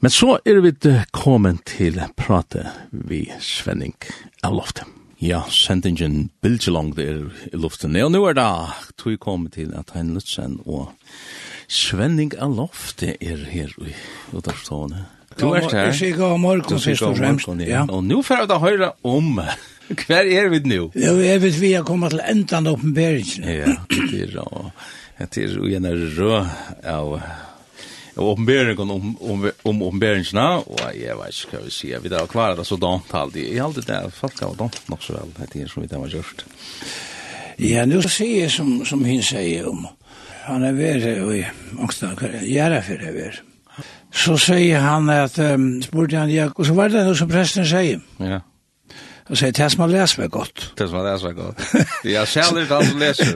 [0.00, 0.70] Men så er vi
[1.10, 3.96] kommet til prate vi Svenning
[4.46, 4.86] av loftet.
[5.18, 7.96] Ja, sendingen bilder langt der i luften.
[7.98, 8.46] Ja, nå er det
[8.94, 10.92] tog kommet til at han Lutzen og
[11.66, 13.96] Svenning av loftet er her i
[14.30, 15.02] Udarstående.
[15.34, 15.88] Du er her.
[15.88, 17.50] Jeg sier god morgen, først og fremst.
[17.66, 17.82] Ja.
[17.90, 19.42] Og nå får jeg da høre om
[20.06, 20.92] hver er vi nå?
[20.94, 23.50] Ja, vi er vi har kommet til enda av oppenberingen.
[23.50, 23.74] Ja,
[25.18, 27.18] det er jo en rød av
[28.18, 32.30] og åpenberingen om, om, om åpenberingene, og jeg vet ikke hva vi sier, vi har
[32.30, 33.46] kvar det så dant alltid.
[33.46, 36.16] Jeg har alltid det, folk har dant nok så vel, det er som vi har
[36.16, 36.44] gjort.
[37.58, 39.86] Ja, nu sier jeg som, som hun sier om,
[40.48, 43.40] han er ved, og jeg er for det ved.
[44.14, 47.66] Så sier han at, um, spurte han, ja, og så var det noe som presten
[47.68, 48.00] sier.
[48.18, 48.40] Ja.
[49.28, 50.70] Og sier, det som han leser meg godt.
[50.78, 51.66] Det som han leser meg godt.
[52.08, 53.34] Ja, det han som leser.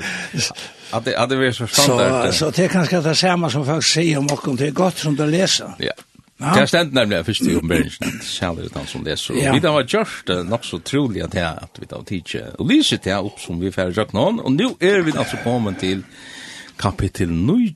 [0.92, 2.34] Att det hade varit så standard.
[2.34, 5.16] Så så det kanske det samma som folk säger om och det är gott som
[5.16, 5.72] du läser.
[5.78, 5.92] Ja.
[6.42, 6.54] Ja.
[6.60, 8.20] Det ständ nemlig först i Bergen.
[8.22, 9.32] Schall det han som det så.
[9.34, 12.50] Vi då gjort just något så trolig att här att vi då teacher.
[12.58, 15.78] Och lyser det upp som vi färdig jag noen, och nu är vi altså kommet
[15.80, 16.02] till
[16.76, 17.74] kapitel 9,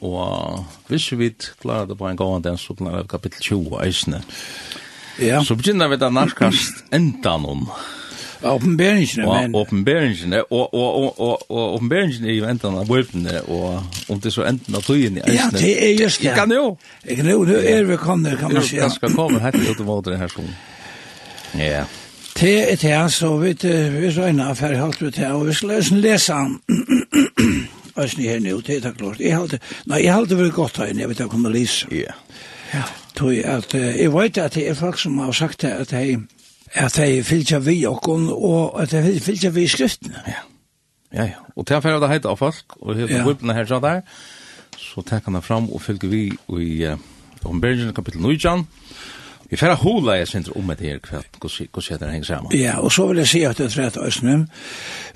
[0.00, 1.30] og hvis vi
[1.62, 4.22] klarer det på en gang den så klarer kapitel 20 eisne.
[5.20, 5.44] Ja.
[5.44, 7.68] Så begynner vi da narkast enda noen.
[8.42, 9.54] Åpenberingene, men...
[9.54, 14.32] Åpenberingene, og, og, og, og, og åpenberingene er jo enten av bøypene, og om det
[14.32, 15.38] er så enten av tøyen i eisene.
[15.38, 16.28] Ja, det er just det.
[16.28, 16.76] Jeg kan jo.
[17.06, 18.76] Jeg kan jo, nå er vi kommet, kan man si.
[18.80, 20.54] Jeg skal komme her til å måte det her skolen.
[21.58, 21.84] Ja.
[22.32, 26.00] Det er det, så vi er så en affær hatt ut her, og vi skal
[26.00, 26.58] lese han.
[27.98, 29.20] Øysen her nå, det er det klart.
[29.20, 31.86] Jeg halte, nei, jeg halte vel godt her, jeg vet ikke jeg kommer lise.
[31.92, 32.16] Ja.
[32.72, 32.86] Ja.
[33.16, 36.22] Tøy at, jeg vet at det er folk som har sagt det, at jeg,
[36.74, 40.22] at de fylgja vi okkon, og at de fylgja vi skriftene.
[40.26, 40.44] Ja,
[41.12, 41.40] ja, ja.
[41.56, 43.24] Og til affæra det heit av folk, og heita ja.
[43.28, 44.00] vipene her så der,
[44.78, 46.96] så tek han det fram og fylgja vi i uh,
[47.44, 48.64] ombergen kapittel 9,
[49.52, 52.52] Vi får hula jeg sindra om etter her kveld, hvordan heter det henger sammen.
[52.56, 54.46] Ja, og så vil jeg si at det er rett Østnum,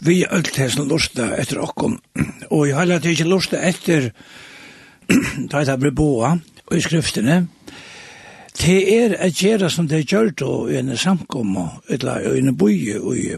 [0.04, 1.96] vi er alt hesten lusta etter okkon,
[2.50, 4.10] og jeg har ikke lusta etter
[5.50, 6.34] da jeg blir boa,
[6.66, 7.46] og i skriftene,
[8.56, 12.74] Det er at gjøre som det gjør det i en samkomma, eller i en boi
[12.74, 13.36] i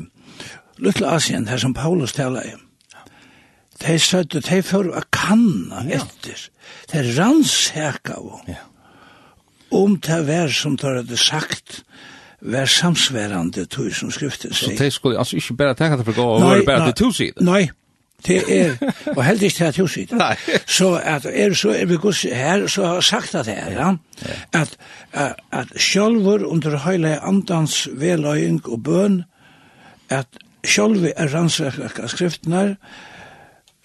[0.78, 2.54] Lutla Asien, her som Paulus taler i.
[3.82, 6.48] De søtte, de for å kanna etter.
[6.92, 8.62] De rannsæka av ja.
[9.74, 11.82] om det var som de hadde sagt,
[12.40, 14.76] var samsværende tog som skriften sier.
[14.76, 16.98] Så de skulle altså ikke bare tenke at det for gå og høre bare til
[17.02, 17.42] to sider?
[17.42, 17.68] Nei,
[18.26, 18.74] Det er,
[19.16, 20.34] og heldig ikke til at hun sier Nei.
[20.66, 23.70] Så at er så, er vi gus her, så har jeg sagt at det er,
[23.76, 23.92] ja.
[24.52, 24.74] At,
[25.12, 29.22] at, at sjølver under høyle andans veløying og bøn,
[30.10, 30.26] at
[30.66, 32.76] sjølver er rannsakka skriftene,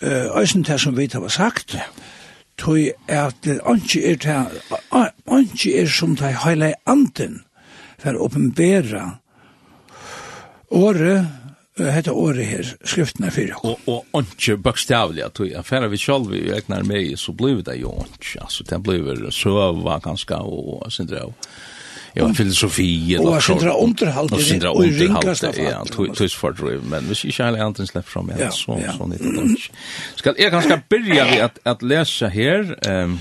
[0.02, 1.78] uh, øysen til som vi har sagt,
[2.58, 7.44] tog at anki er, til, anki er som til høyle anden,
[8.02, 9.06] for å åpenbæra
[10.74, 11.43] året,
[11.78, 13.56] hetta året her, skriftene fyrir.
[13.66, 17.80] Og, og ondkje bøkstavlig, at jeg færre vi sjálf vi egnar meg, så blir det
[17.82, 21.50] jo ondkje, altså det blir søva ganske, og sindra og
[22.16, 23.54] Ja, filosofi eller så.
[23.54, 25.86] Och sindra underhåll det är ju ringast av ja,
[26.16, 29.72] tus för driv men vi ska alla antingen släpp fram ja så så lite lunch.
[30.16, 33.20] Ska jag kanske börja vi att att läsa här ehm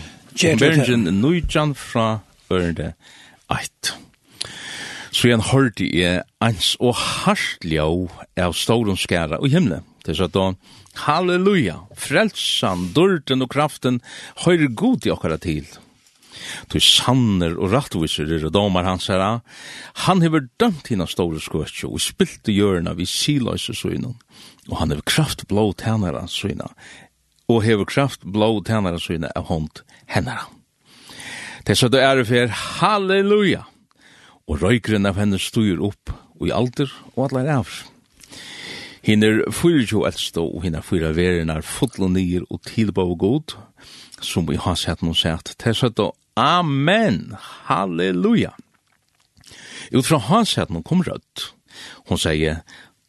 [0.58, 2.20] Bergen Nujan fra
[2.50, 2.94] Örde
[3.46, 3.62] 8.
[5.12, 7.86] Så igjen hørte jeg ans og hartljå
[8.40, 9.82] av stålen skæra og himle.
[10.06, 10.52] Det sa da,
[11.04, 14.00] halleluja, frelsan, dørten og kraften
[14.46, 15.68] høyre god i okkara til.
[16.72, 19.42] Du sanner og rattviser er og domar hans herra.
[20.08, 24.16] Han hever dømt hina store skøtje og spilte hjørna vid siløse søgnen.
[24.70, 26.72] Og han hever kraft blå tænare søgna.
[27.52, 30.48] Og hever kraft blå tænare søgna av hånd hennara.
[31.66, 33.62] Det sa du er for halleluja
[34.48, 37.72] og røykren av henne styr opp og i alder og allar av.
[39.02, 43.04] Hinn er fyrir jo eldstå og hinn er fyrir veren er fotla nyer og tilbå
[43.14, 43.54] og god,
[44.22, 45.56] som vi har sett noen sett.
[45.58, 46.02] Til søtt
[46.38, 47.34] Amen!
[47.66, 48.54] Halleluja!
[49.92, 51.50] Ut fra hans sett noen kom rødt.
[52.08, 52.62] Hon sier,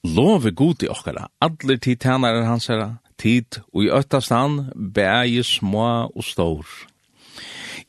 [0.03, 5.45] love god i okkara, adler tid tænare hans herra, tid og i øttast han, bæge
[5.47, 6.65] små og stor.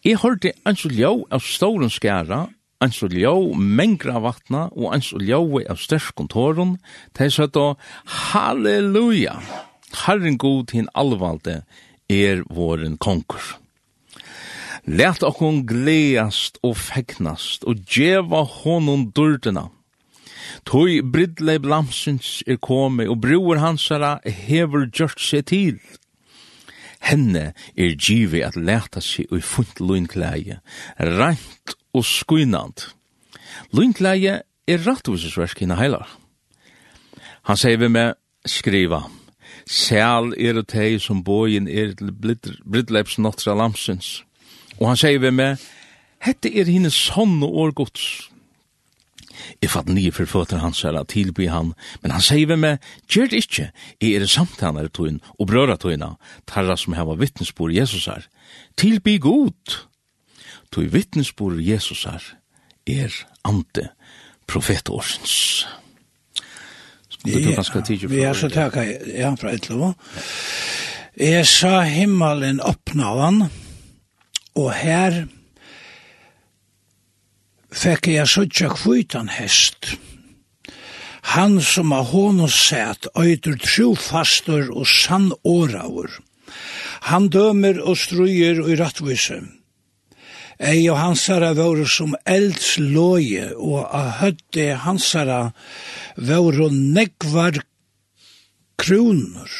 [0.04, 2.44] Jeg hørte en så ljå av storen skæra,
[2.84, 6.76] ans og ljó mengra vatna og ans og ljói av stærk tåren,
[7.16, 7.48] teg sa
[8.30, 9.38] halleluja,
[10.04, 11.62] herren god hin alvalde
[12.08, 13.56] er våren konkur.
[14.84, 19.70] Lært okkon gleast og fegnast og djeva honum durdena.
[20.68, 25.78] Toi bridleib lamsins er komi og bror hansara hever gjørt seg til
[27.04, 30.60] henne er givet at leta seg ui funt lunkleie,
[30.98, 32.88] rent og skuinant.
[33.74, 36.08] Lunkleie er rattvusesversk hina heilar.
[37.44, 38.16] Han sier vi med
[38.48, 39.04] skriva,
[39.64, 44.24] Sel er og teg som bojen er til Bridleps notra Lamsens.
[44.76, 45.62] Og han sier vi med,
[46.24, 48.33] Hette er henne sånne årgods.
[49.62, 51.72] Jeg fatt nye for føtter hans her at tilby han,
[52.02, 53.70] men han sier vi med, gjør det ikke,
[54.02, 56.14] jeg er samtaler tøyen og brøra tøyna,
[56.50, 58.28] tarra som heva vittnesbor Jesus her.
[58.80, 59.78] Tilby god!
[60.74, 62.24] Tøy vittnesbor Jesus her
[62.86, 63.14] er
[63.46, 63.88] ante
[64.50, 65.66] profetårsens.
[67.24, 67.38] Ja,
[68.10, 68.74] vi er så takk,
[69.08, 69.94] ja, fra et lov.
[71.16, 75.24] Jeg sa himmelen åpna og her
[77.74, 79.94] fekk jeg suttja kvitan hest.
[81.34, 86.10] Han som av honom sett, øyder trofastor og sann åraur.
[87.10, 89.40] Han dømer og struer og i rattvise.
[90.62, 95.40] Ei og hansara våre som elds loje, og a hødde hansara
[96.14, 97.58] våre negvar
[98.78, 99.50] kronor.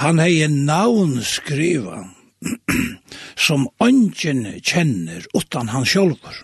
[0.00, 2.04] Han hei navn skriva.
[3.46, 6.42] som ønsken kjenner utan han sjolver.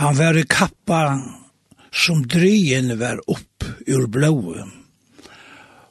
[0.00, 1.02] Han var i kappa
[1.92, 4.64] som dryen var opp ur blåe,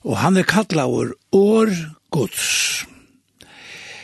[0.02, 1.74] og han er kallaur år
[2.10, 2.86] gods.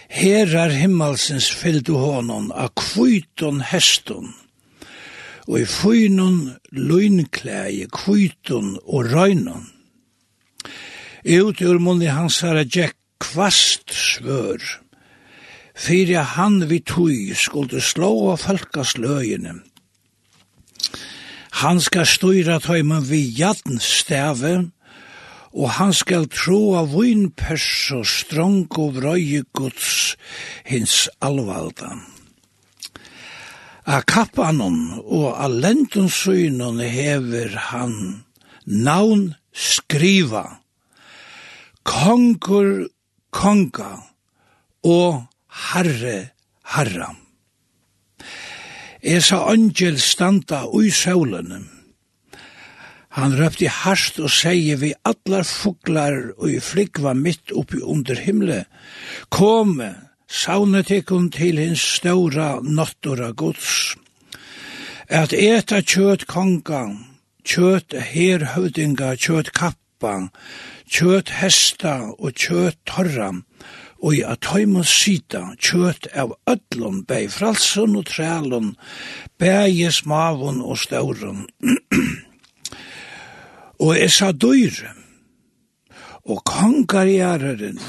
[0.07, 4.29] Her er himmelsens fyllt honom av kviton heston,
[5.47, 6.39] og i fynon
[6.71, 9.65] løgnklæje kviton og røynon.
[11.27, 14.61] Ut ur munni hans herra Jack kvast svør,
[15.77, 19.59] fyrir han vi tui skulde slå av folkasløgene.
[21.61, 24.69] Han skal styra tøymen vi jadn stave,
[25.57, 27.65] og han skal tro av vinpers
[27.97, 30.13] og strong og vrøye gods
[30.67, 31.95] hins alvalda.
[33.87, 37.95] A kappanon og a lentensynon hever han
[38.67, 40.59] navn skriva,
[41.87, 42.89] konkur
[43.37, 43.93] konga
[44.87, 45.27] og
[45.69, 46.17] herre
[46.73, 47.09] herra.
[49.01, 51.61] Esa angel standa ui saulene.
[53.17, 58.59] Han røpte harst og sier vi allar fuglar og i flikva mitt oppi under himle.
[59.33, 59.89] Kome,
[60.27, 63.95] saune tekun til hins ståra nottora gods.
[65.09, 66.83] At eta kjøt konga,
[67.47, 70.27] kjøt herhøvdinga, kjøt kappa,
[70.87, 73.33] kjøt hesta og kjøt torra,
[73.97, 78.75] og i at heima sida kjøt av ödlun, bei fralsun og trælun,
[79.39, 81.47] bei smavun og staurun.
[83.85, 84.75] og esa dyr,
[86.25, 87.79] og kongarjæreren,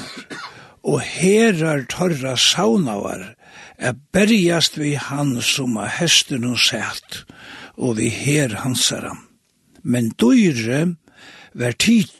[0.83, 3.35] og herar torra saunavar,
[3.79, 7.23] er berjast vi han som er hesten og sætt,
[7.79, 9.15] og vi her hansara.
[9.83, 10.95] Men dyre
[11.55, 12.11] var tid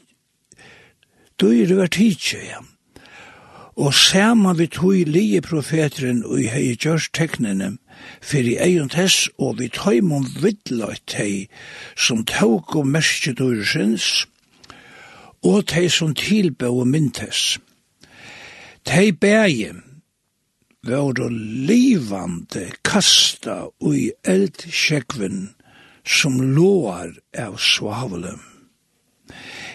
[1.40, 2.60] døyre var tidsje, ja.
[3.80, 7.78] Og sama vi tog lije profeteren og hei gjørs teknene,
[8.22, 11.48] fyrir eion tess og vi tøymon vidløyt tei
[11.96, 14.28] som tåg og merskje dyrsins,
[15.44, 17.60] og tei som tilbøy og myntes.
[18.84, 19.72] Tei bægi
[20.84, 21.30] vore
[21.70, 25.50] livande kasta ui eldsjekven
[26.04, 28.49] som loar av svavlum.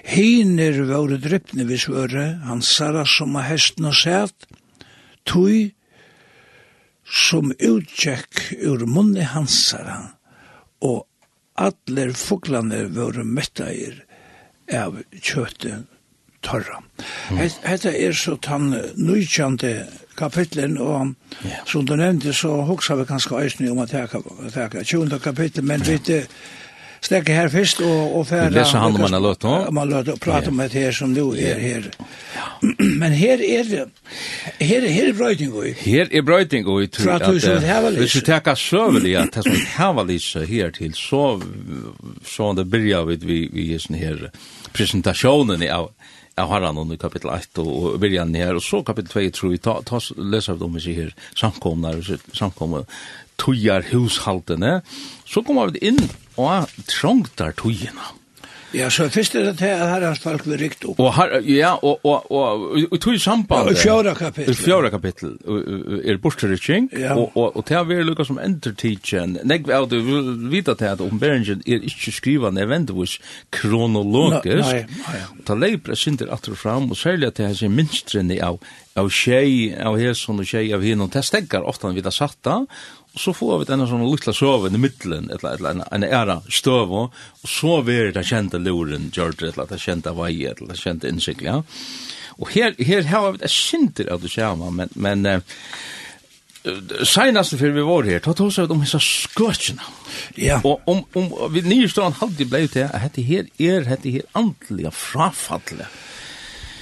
[0.04, 4.46] Hiner våre drypne vi svøre, han sara som a hesten og sæt,
[5.25, 5.73] tui
[7.04, 9.96] som utkjekk ur munni hansara,
[10.84, 11.06] og
[11.56, 14.02] atler fuglane våre mettair
[14.73, 15.84] av kjøte
[16.44, 16.82] torra.
[17.30, 17.40] Mm.
[17.64, 19.87] Hetta er så tann nujkjande
[20.18, 21.64] kapitlen, og yeah.
[21.66, 25.18] som du nevnte, så hoksa vi kanskje eisne om at teka 20.
[25.25, 26.04] kapitlen, men yeah.
[26.08, 26.26] vi
[27.04, 28.49] stekke her først og, og fære...
[28.50, 29.56] Vi leser han om man har løtt nå.
[29.76, 31.90] Man løtt og prate om det her som du er her.
[33.00, 33.84] Men her er det...
[34.61, 36.88] Her, her er brøyting og Her er brøyting og i.
[36.96, 37.92] Fra at...
[37.99, 41.40] Hvis vi teka søvelig at det som hevalise her til, så...
[42.25, 43.68] Så det byrja vi vi, vi
[43.99, 44.28] her
[44.75, 45.92] presentasjonen av
[46.34, 49.76] av Harran under kapitel 1 og byrjan her, og så kapitel 2 tror vi, ta,
[49.87, 51.92] ta, lesa vi om i her samkomna,
[52.34, 52.82] samkomna
[53.40, 54.80] tøyar hushaltene,
[55.28, 56.02] så kommer vi inn
[56.40, 58.12] og trongtar tøyene.
[58.74, 60.98] Ja, så først er det til at herrens folk vil rykt opp.
[61.00, 63.70] Og her, ja, og, og, og, og, tog samband.
[63.70, 64.56] Ja, fjorda kapittel.
[64.58, 65.36] Fjorda kapittel
[66.04, 67.14] er bortstyrking, ja.
[67.14, 70.90] og, og, og til å være lukka som entertidsen, nek, ja, du vil vita til
[70.90, 73.18] at omberingen er ikke skriva nevendvis
[73.54, 75.44] kronologisk, nei, nei, nei.
[75.46, 78.58] ta leipra sinter atter fram, og særlig at til hans minstrinni av,
[78.98, 82.64] av tjei, av hesson og tjei av hinn, og det stegar ofta vi da satta,
[83.14, 86.40] Og så får vi denne sånne lukla søven i middelen, et eller annet, en æra
[86.50, 90.80] støv, og så vil det kjente luren gjør det, eller det kjente vei, eller det
[90.80, 91.61] kjente innsikt, ja.
[92.42, 95.62] Og her, her har vi det sinter av det samme, men, men uh,
[97.06, 99.87] senast før vi var her, ta oss av om disse skøtjene.
[100.35, 100.59] Ja.
[100.66, 104.26] Og om, om vi nye stående halvdig blei til at dette her er, dette her
[104.35, 106.02] andelige frafallet.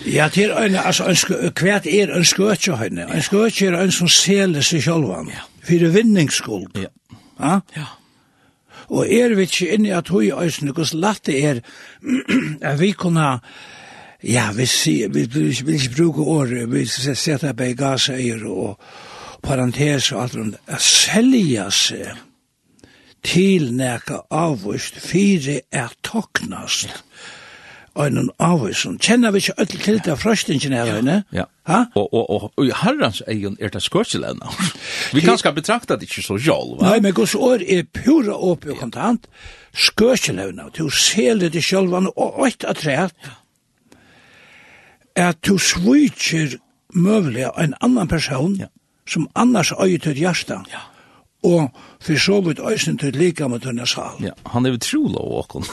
[0.08, 3.10] Ja, det er en, altså, en, hvert er en skøtje høyne.
[3.12, 5.34] En skøtje er en som seler seg sjølvan.
[5.36, 6.78] Ja fyrir vinningsskuld.
[6.78, 6.90] Ja.
[7.40, 7.60] Ja?
[7.76, 7.86] Ja.
[8.92, 11.60] Og er vi ikke inne at hui øyne, hos latt det er
[12.62, 13.38] at vi kunne
[14.22, 18.78] Ja, vi, sier, vi, vi vil ikke bruke året, vi skal sette på gaseier og
[19.42, 20.60] parentes og alt rundt.
[20.70, 22.20] At selja seg
[23.26, 26.94] til neka avvist fire er toknast.
[26.94, 27.11] Ja
[27.96, 28.98] en avvisen.
[28.98, 31.22] Kjenner vi ikke ødel til det frøstingen her, henne?
[31.32, 31.84] Ja, ja.
[31.94, 34.52] Og, og, og, og i herrens egen er det skørselene.
[35.14, 36.90] vi kan skal betrakta det ikke så jall, va?
[36.90, 39.28] Nei, men gos år er pura åpig og kontant.
[39.72, 43.32] Skørselene, du seler det sjølvane og øyt at rett,
[45.16, 46.56] at du svitser
[46.94, 48.70] møvelig en annan person ja.
[49.08, 50.72] som annars øyt til hjertet.
[50.72, 50.91] Ja
[51.42, 51.68] og
[52.02, 54.18] for så vidt øysen til lika med denne sal.
[54.22, 55.66] Ja, han er jo trolov åkken.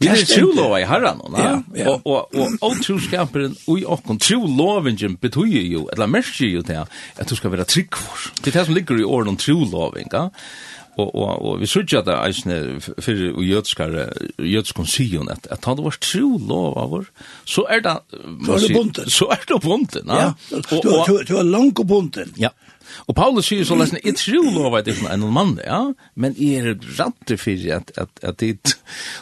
[0.00, 1.90] Vi er trolov i herren, ja, ja.
[1.90, 6.82] og, og, og, og troskaperen i åkken, trolovingen betyr jo, eller merker jo til
[7.16, 8.30] at du skal være trygg for.
[8.42, 10.28] Det er det som ligger i åren om troloving, ja.
[10.96, 14.06] Og, og, og vi sørger at det er eisne for jødskare,
[14.40, 17.10] jødskon sion, at, at han var trolov av vår,
[17.44, 17.96] så er det...
[18.46, 19.10] Så er det bunten.
[19.12, 20.22] Så er det bunten, ja.
[20.22, 20.30] ja.
[20.56, 22.32] Og, og, du, du er langt bunten.
[22.40, 22.54] Ja.
[23.06, 25.82] Og Paulus sier så lesen, jeg tror lov at det er en mann, ja,
[26.14, 28.76] men jeg er rett for at, at, at det,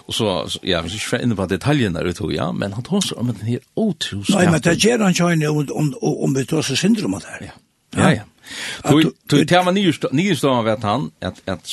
[0.06, 3.04] og så, ja, jeg skal ikke inne på detaljene der ute, ja, men han tar
[3.04, 4.38] seg om den her otroskap.
[4.38, 5.92] Nei, men det gjør han ikke om, om,
[6.28, 7.58] om vi tar seg syndrom av det her.
[7.94, 8.30] Ja, ja.
[8.84, 11.70] Du du tema nio stava vet han at at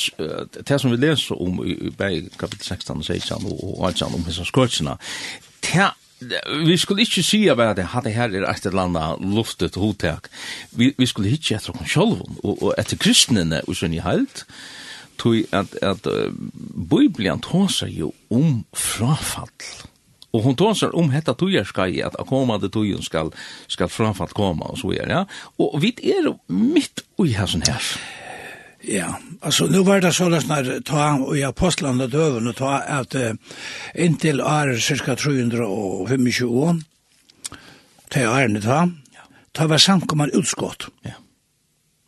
[0.68, 4.96] det som vi leser om i kapitel 16 og 16 og alt om hesa skortsna.
[5.60, 5.90] Det
[6.66, 10.28] vi skulle ikke si av at det her er et eller annet luftet hotek.
[10.76, 14.44] Vi, vi skulle ikke etter oss selv, og, og etter kristnene, og sånn i helt,
[15.20, 16.30] tog at, at uh,
[16.90, 19.52] Bibelen tåser jo om frafall.
[20.32, 23.28] Og hon tåsar om hetta tujar skai at a komande tujun skal,
[23.68, 25.22] skal frafall koma og så er, ja.
[25.60, 27.92] Og vi er jo mitt ui hæsson her.
[28.82, 33.14] Ja, altså nu var det sånn at ta og i apostlene døven og ta at
[33.14, 33.36] uh,
[33.94, 36.80] inntil er cirka 325 år,
[38.10, 38.80] til ærene ta,
[39.54, 40.88] ta var samkommer utskott.
[41.06, 41.14] Ja.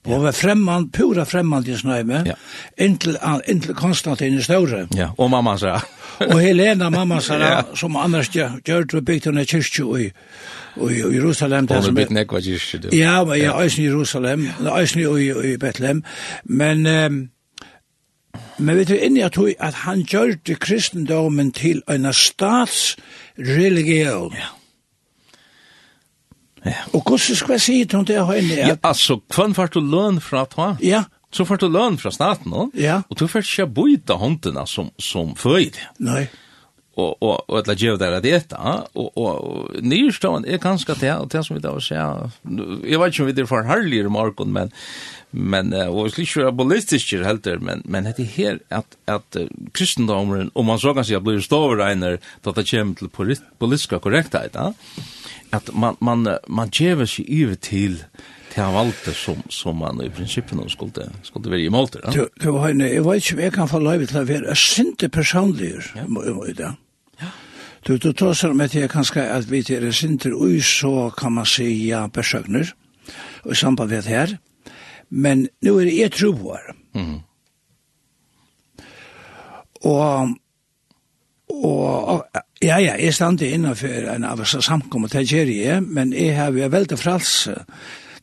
[0.07, 0.15] Ja.
[0.15, 2.33] Og var fremman, pura fremman til Snøyme, ja.
[2.79, 3.17] inntil,
[3.49, 4.87] inntil Konstantin i Støre.
[4.97, 5.81] Ja, og mamma sa.
[6.21, 7.63] og Helena, mamma sa, ja.
[7.75, 10.09] som annars gjør det bygd henne kyrkje i, i,
[10.93, 11.67] i Jerusalem.
[11.71, 12.89] Og hun bygd nekva kyrkje, du.
[12.93, 15.05] Ja, men ja, eisen i Jerusalem, eisen i,
[15.53, 16.05] i Bethlehem.
[16.45, 17.29] Men, um,
[18.59, 24.33] men vet du, inni at, at han gjør det kristendommen til en statsreligion.
[24.37, 24.63] Ja
[26.64, 26.78] Ja.
[26.92, 28.56] Og hvordan skal jeg si til hun det er høyne?
[28.56, 30.75] Ja, altså, hvem får du løn fra ta?
[30.83, 31.04] Ja.
[31.35, 32.68] Så får du løn fra staten, no?
[32.78, 33.02] Ja.
[33.11, 35.80] Og du får ikke byta håndene som, som føyd.
[35.99, 36.28] Nei.
[36.94, 41.26] Og, og, og at gjev der at eta, og, og nyrstavan er ganske det, og
[41.33, 44.52] det som vi da vil se, jeg vet ikke om vi er for herligere morgen,
[44.54, 44.71] men,
[45.37, 49.37] men och skulle ju abolistiska helter men men det här att att
[49.73, 54.50] kristendomen om man så kan säga blir stor einer att det kommer till politiska korrekthet
[54.55, 54.75] ja
[55.50, 58.05] att man man man ger sig över till
[58.55, 62.71] till valter som som man i principen skulle skulle vara emot ja du du har
[62.71, 65.75] en jag vet inte jag kan få lov till att vara synte personlig
[66.49, 66.75] i det
[67.87, 71.11] Du, du tar seg om at jeg kanskje at vi til er sinter ui, så
[71.19, 72.71] kan man si ja, besøkner,
[73.45, 74.38] og i samband med det her,
[75.09, 76.75] Men nu är det er troar.
[76.95, 77.21] Mm.
[79.81, 80.29] Och
[81.49, 82.25] og
[82.63, 86.69] ja, ja, jeg stand innenfor en av oss samkommet til Gjerie, men jeg har jo
[86.73, 87.55] veldig fralse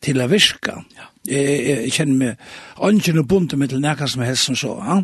[0.02, 0.80] til å virke.
[0.96, 1.08] Ja.
[1.26, 4.98] Jeg, jeg kjenner meg ønsken og bunten med til nækka som helst som så, ja?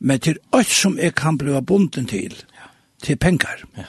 [0.00, 2.70] men til alt som jeg kan bli bunten til, ja.
[3.02, 3.62] til penger.
[3.78, 3.86] Ja.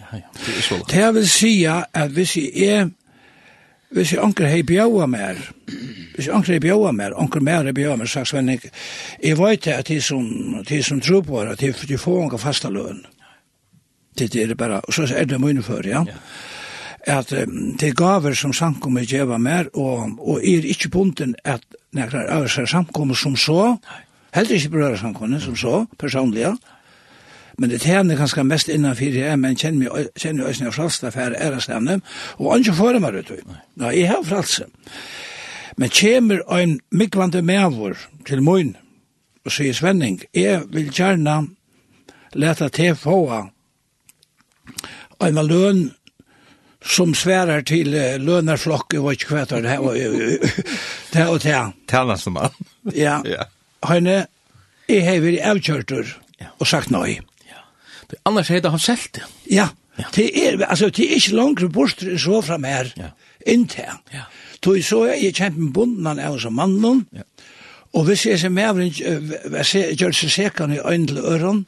[0.00, 0.80] Ja, ja, det er så.
[0.90, 2.90] Det vil si at hvis jeg
[3.96, 5.38] hvis jeg anker hei bjaua mer,
[6.14, 8.60] hvis jeg anker hei bjaua mer, anker mer hei bjaua mer, sagt Svenning,
[9.22, 10.26] jeg vet at de som,
[10.68, 13.00] de som tror på det, de, de får anker fasta løn.
[14.16, 16.04] Det er det bare, og så er det mye før, ja.
[16.08, 16.20] ja.
[17.06, 21.62] At um, det gaver som samkommer gjeva mer, og, og er ikke bunten at
[21.94, 23.76] nekrar av seg samkommer som så,
[24.34, 26.56] heller ikke berører samkommer som så, personlig, ja
[27.58, 31.36] men det tjene ganske mest innanfyr jeg men kjenner meg, kjenner jeg av fralse for
[31.36, 32.00] jeg er stedende,
[32.38, 33.32] og han ikke får meg ut.
[33.80, 34.68] Ja, jeg har fralse.
[35.76, 37.96] Men kjemer en mikvande medvår
[38.28, 38.74] til mun,
[39.44, 41.42] og sier Svenning, jeg vil gjerne
[42.36, 43.20] leta til få
[45.20, 45.90] en løn
[46.86, 51.50] som svärar till lönerflocken ikke hva det er, det og det
[51.92, 52.16] här.
[52.16, 52.50] Som man.
[52.94, 53.22] Ja.
[53.82, 54.26] Hörne,
[54.88, 56.06] jeg har vært avkörtur
[56.58, 57.20] og sagt nej.
[58.10, 59.24] Det Annars heter han selt det.
[59.50, 59.68] Ja,
[60.14, 63.12] det er, altså, det er ikke langt bort så fra mer ja.
[63.46, 63.96] inntil.
[64.14, 64.26] Ja.
[64.62, 67.06] Tog så er jeg kjempe bunden han er som mannen.
[67.16, 67.24] Ja.
[67.96, 69.62] Og hvis jeg ser med mer,
[69.96, 71.64] gjør seg sekan i øynene til øren,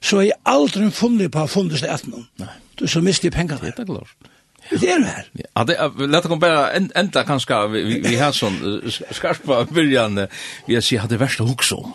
[0.00, 2.28] så er jeg aldri funnet på å funnet seg etter noen.
[2.38, 2.54] Nei.
[2.76, 3.72] Du så mister jeg penger der.
[3.74, 4.32] Det er klart.
[4.70, 5.28] Det er det her.
[5.40, 8.58] Ja, det er, lett å bare enda kanskje, vi, vi, vi har sånn
[8.90, 10.26] skarpa byrjan,
[10.66, 11.94] vi har sier, at det verste hukse om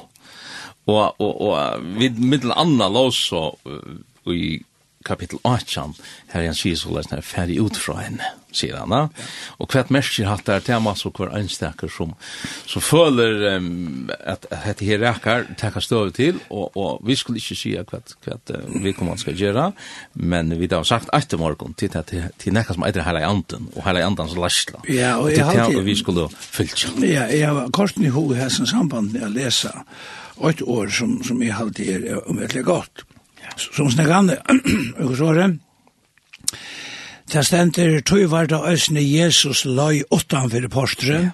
[0.89, 4.61] og, og, og vid middelen anna lås så uh, i
[5.05, 5.87] kapittel 8
[6.33, 9.05] her han sier så lesner ferdig ut fra henne sier han ja.
[9.63, 12.13] og hvert merker hatt der tema så hver einstaker som
[12.69, 17.57] så føler um, at dette her rekker takker støv til og, og vi skulle ikke
[17.57, 19.71] si hvert, hvert uh, vi kommer skal gjøre
[20.13, 23.83] men vi har sagt etter morgen til, til, til nekka som eitre heilig anden og
[23.87, 24.43] heilig anden som
[24.89, 28.53] ja, og, og til tema vi skulle fyllt ja, jeg har korsen i hodet her
[28.53, 29.71] som samband med å lese
[30.49, 33.05] ett år som, som är halvt er omöjligt gott.
[33.55, 34.37] Som snackande,
[34.99, 35.57] och så det,
[37.31, 41.31] det ständer det ösne Jesus loj utanför postre,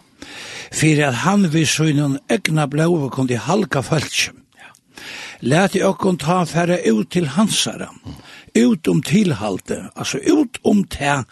[0.71, 0.99] ja.
[0.99, 4.33] at att han vid synen egna blåve kunde halka fölkje.
[4.57, 4.69] Ja.
[5.39, 7.89] Lät i ökon ta färre ut til hansara,
[8.53, 11.23] ut om tilhalte, altså ut om te,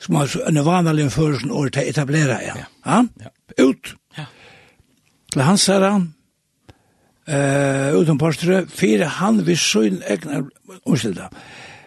[0.00, 2.42] som alltså en vanlig førsen år till etablera.
[2.42, 2.54] Ja.
[2.84, 3.06] Ja.
[3.20, 3.64] ja.
[3.64, 3.94] Ut.
[4.16, 4.24] Ja.
[5.32, 6.06] Til hansara,
[7.28, 10.48] eh uh, utan pastor fire han vid sjön egna
[10.86, 11.30] ursäkta.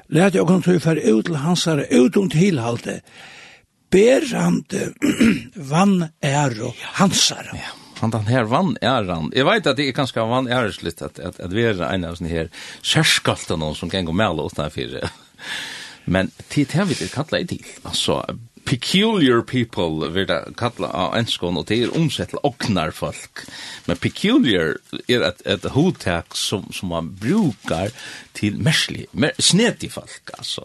[0.07, 3.01] Lät jag kunna för ut till hans här ut och tillhalte.
[3.91, 4.65] Ber han
[5.55, 7.49] vann är och hansar.
[7.53, 7.59] Ja.
[7.99, 9.31] Han den här vann är han.
[9.35, 12.03] Jag vet att det är ganska vann är lite att att att vi är en
[12.03, 12.49] av sån här
[12.81, 14.57] skärskalten någon som kan gå med åt
[16.05, 17.65] Men tid här vi det kallar i till.
[17.83, 18.35] Alltså
[18.71, 23.43] peculiar people vil det kalla av enskån, og det er omsett til oknar folk.
[23.89, 24.77] Men peculiar
[25.11, 27.91] er et, et hotak som, som man brukar
[28.37, 30.63] til mersli, mer, snedig folk, altså.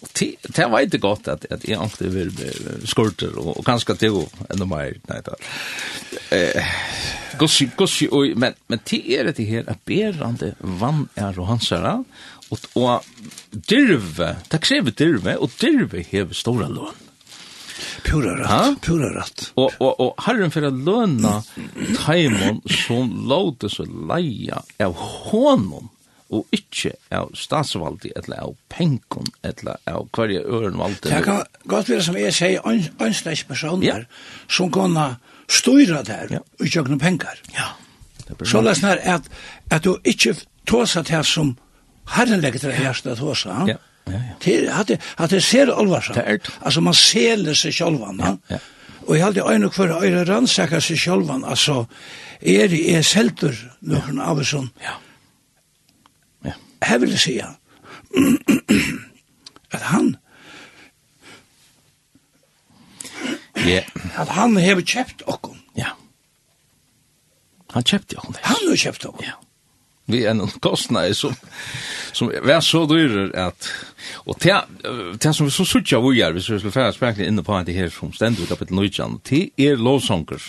[0.00, 2.32] Og det, det var ikke godt at, at jeg ankte vil
[2.88, 5.36] skorter, og, og ganske til enda mer, nei da.
[6.32, 6.74] Eh,
[7.40, 11.98] gossi, gossi, oi, men, men det er det her, at berande vann er og hansara,
[12.48, 13.04] og, og
[13.68, 17.04] dirve, det krever dirve, og dirve hever stora lån.
[18.04, 19.52] Pura rätt, pura rätt.
[19.54, 21.42] Och och och herren för att löna
[22.06, 25.88] Timon som låter så leja av honom
[26.34, 31.10] og ikkje av statsvaldi eller av penkon eller av hverja øren valdi.
[31.10, 32.64] Det kan godt være som jeg sier,
[32.98, 34.06] ansleis personer
[34.48, 34.96] som kan
[35.48, 36.42] styra der ja.
[36.58, 37.38] utjøkne penkar.
[37.54, 37.74] Ja.
[38.42, 39.28] Så lesnar at,
[39.70, 40.34] at du ikkje
[40.66, 41.56] tåsa til som
[42.16, 44.18] herren legger til hjersta tåsa, ja Ja, ja.
[44.44, 45.66] Det att det ser att det ser
[46.14, 46.40] det.
[46.60, 48.58] Alltså man ser sig själva, Ja, Ja.
[49.06, 51.84] Og jeg hadde øyne for å øyne rannsaka seg sjølvan, altså,
[52.40, 53.52] er det er selter,
[53.84, 54.94] noen av oss som, ja.
[56.44, 56.52] ja.
[56.82, 57.40] her vil jeg si,
[59.76, 60.16] at han,
[63.64, 63.80] Ja.
[64.20, 65.56] at han har kjøpt okkom.
[65.76, 65.88] Ja.
[67.72, 68.18] Han kjøpt det.
[68.24, 68.34] Han
[68.68, 69.24] har kjøpt okkom.
[69.24, 69.32] Ja
[70.06, 71.34] vi en kostnad som
[72.12, 73.68] som var så dyr att
[74.14, 74.60] och det
[75.20, 77.88] det som vi så sucha vi gör vi skulle fast verkligen inne på det här
[77.88, 80.40] som ständigt upp ett nöjan till er lovsånger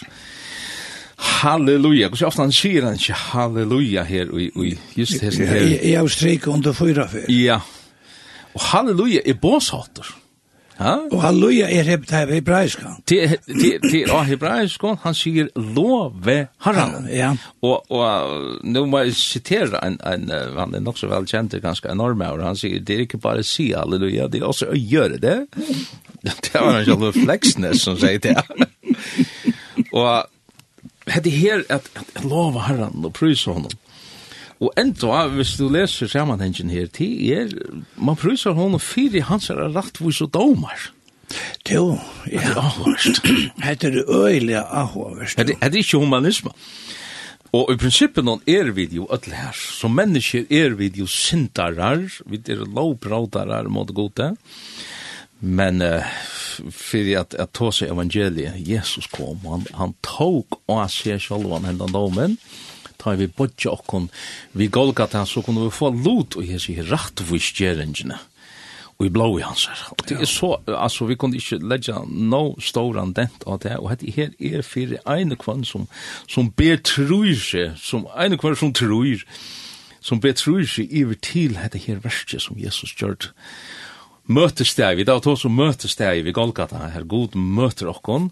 [1.18, 2.10] Halleluja.
[2.10, 5.64] Kus ofta han sier han ikke halleluja her og og just hesten her.
[5.64, 7.30] Jeg har streiket under fyra fyr.
[7.32, 7.60] Ja.
[8.54, 10.12] Og halleluja er båshatter.
[10.84, 11.88] Og halleluja er
[12.28, 12.96] hebraiska.
[13.08, 16.36] Til til av hebraisk, han sier love
[16.66, 17.08] herran.
[17.08, 17.32] Ja.
[17.64, 22.22] Og, og nå må jeg sitere, en, en, han er nok så velkjent, ganske enorm
[22.26, 25.38] og han sier, det er ikke bare si halleluja, det er også å gjøre det.
[26.26, 28.34] Det var en sånn Fleksnes som sier det.
[30.00, 30.26] og
[31.06, 33.76] hette her at, at love herran og prysa honom,
[34.64, 37.56] Og enda, hvis du leser sammanhengen her, det er,
[38.00, 40.92] man prøyser honom fyrir hans er rettvis og domar.
[41.66, 41.98] Jo,
[42.30, 42.38] ja.
[42.38, 43.26] Det er avhåverst.
[43.66, 45.42] Hette er øyelig avhåverst.
[45.42, 46.54] Det er ikke humanisme.
[47.56, 49.56] Og i prinsippet noen er vi jo ødel her.
[49.56, 54.36] Som mennesker er vi jo sintarar, vi er lovbrautarar mot gode.
[55.40, 56.06] Men uh,
[56.72, 61.68] fyrir at, at ta seg evangeliet, Jesus kom, han, han tok og han ser sjálfan
[61.68, 62.38] hendan domen.
[62.40, 62.65] Ja
[63.02, 64.10] ta vi bodja okkon
[64.54, 68.20] vi Golgata, så kunne vi få lot og hese i rattvisgjeringene
[68.96, 69.82] og i blå i hans her.
[69.92, 73.92] Og det er så, altså, vi kunne ikke legge no stor dent av det, og
[73.92, 75.90] dette her er for ene kvann som,
[76.32, 79.26] som ber trur seg, som ene kvann som trur,
[80.00, 83.34] som ber trur seg iver til dette her verset som Jesus gjør.
[84.26, 88.32] Møtes det, vi da tar så møtes det vi Golgata, her god møter okkon,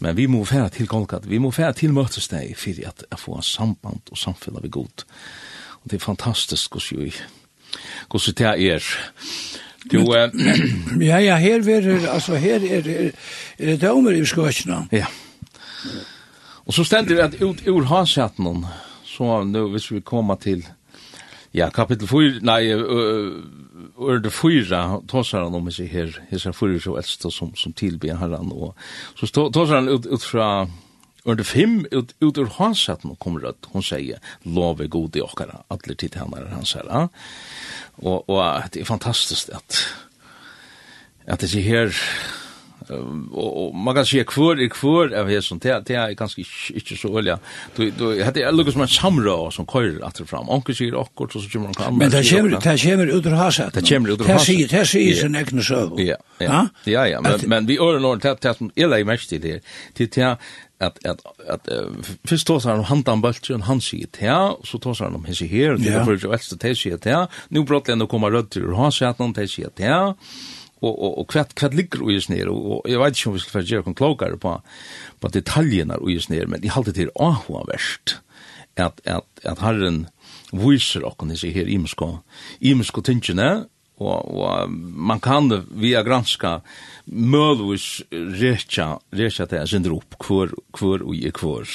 [0.00, 3.40] Men vi må fære til Golgata, vi må fære til møtesteg for at jeg får
[3.44, 5.04] samband og samfunnet vi god.
[5.82, 7.14] Og det er fantastisk hvordan vi,
[8.10, 8.88] hvordan det er.
[9.92, 10.00] Du,
[11.10, 13.10] ja, ja, her er, altså, her er, er,
[13.58, 14.86] er det dømer i skøtjene.
[14.92, 15.06] Ja.
[16.66, 18.66] Og så stender det at ut ur hasjaten,
[19.04, 20.66] så nu, hvis vi kommer til
[21.50, 26.78] Ja, kapitel 4, nei, ur det fyra, tåsar han om i seg her, hessar fyra
[26.78, 28.78] så eldsta som, som tilbyr herran, og
[29.18, 30.46] så tåsar han ut, ut fra,
[31.26, 35.24] ur det fem, ut, ut ur hansat nå kommer at hon sier, er god i
[35.26, 37.08] okkara, atler tid henne er hans herra,
[37.98, 39.82] og, og det er fantastiskt at,
[41.26, 42.04] at det er her,
[42.88, 46.42] og och man kan se kvør i kvør av här sånt där det är ganska
[46.74, 47.38] inte så olja
[47.76, 50.48] du du hade jag Lucas man samra som kör att fram.
[50.48, 53.74] Onkel sig och så kommer man kan men det kommer det kommer ut ur haset.
[53.74, 54.46] Det kommer ut ur haset.
[54.46, 56.16] det ser det ser ju en ja
[56.84, 57.06] ja.
[57.06, 57.20] Ja?
[57.20, 59.60] Men men vi är nog tätt tätt som illa i mest i det
[59.94, 60.36] till
[60.80, 61.68] at at att
[62.24, 65.40] först då så han handan bulten han sig det ja så tar han om his
[65.40, 68.56] här det är för det värsta det sig det ja nu brotlen då kommer rött
[68.56, 70.16] ur haset han det sig det ja
[70.80, 72.02] og, og, och kvart kvart ligger
[72.48, 74.62] og, og eg veit vet inte om vi ska göra kon klokare på
[75.20, 78.10] på detaljerna och ju men i halta til ah vad at,
[78.76, 80.06] at, at att Herren
[80.52, 81.68] visar och kan her här
[82.60, 83.64] imsko tinjuna tingene
[84.00, 86.60] og man kan via granska
[87.06, 91.66] mølvis rekja, rekja det sin drop, hvor, hvor og i hvor.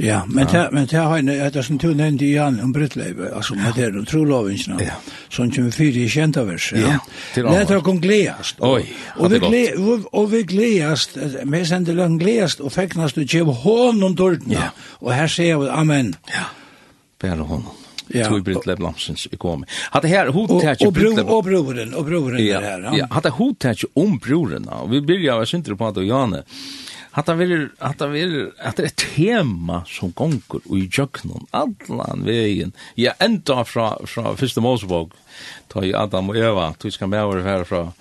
[0.00, 0.68] Ja, men ja.
[0.72, 3.84] men det har jeg, det er som du nevnte i om Brittleibe, altså med det
[3.90, 4.94] er trolovinsene, ja.
[5.28, 6.96] som kommer fyra i kjenta vers, ja.
[7.34, 8.56] det er kom gledast.
[8.64, 13.28] Oi, og vi, gled, og, og vi gledast, vi sender lang gledast og feknast og
[13.28, 14.72] kjev hånden om dårtene, ja.
[15.00, 16.14] og her sier vi, amen.
[16.32, 16.48] Ja,
[17.20, 17.81] bare hånden
[18.12, 18.28] ja.
[18.28, 19.66] tog Brintle Blamsens ekonomi.
[19.90, 22.80] Hade här hotet och broren och broren og broren ja, här.
[22.80, 23.06] Ja, ja.
[23.10, 24.68] hade hotet om broren.
[24.88, 26.42] Vi börjar väl synte på att Jane.
[27.10, 32.72] Hade vil, hade vil, att det är tema som gånger och i jöknon allan vägen.
[32.94, 35.12] Ja, enda från från första Mosebok.
[35.68, 37.92] Ta i Adam og Eva, tog skal med over her från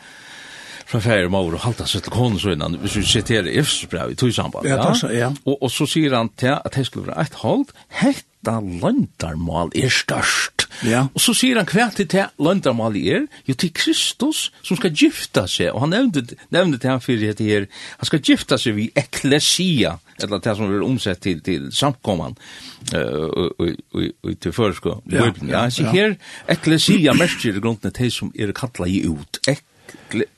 [0.91, 4.17] fra færre mor og halta seg til konen så innan, hvis vi siterer Efsbrev i
[4.19, 4.67] tog samband.
[4.67, 5.31] Ja, ja.
[5.45, 7.71] Og, og så sier han til at det skulle være et hold,
[8.01, 10.67] helt hetta landarmal er størst.
[10.83, 11.07] Ja.
[11.13, 15.45] Og så sier han hva til det landarmal er, jo til Kristus som skal gifta
[15.47, 17.67] seg, og han nevnte, nevnte til han fyrir etter her,
[17.99, 22.37] han skal gifta seg vid eklesia, eller det som er omsett til, til samkomman,
[22.95, 25.65] uh, og uh, uh, til førsko, ja, ja, ja.
[25.69, 26.15] Så her,
[26.49, 29.61] eklesia merker grunnen til det som er kattla i ut, ek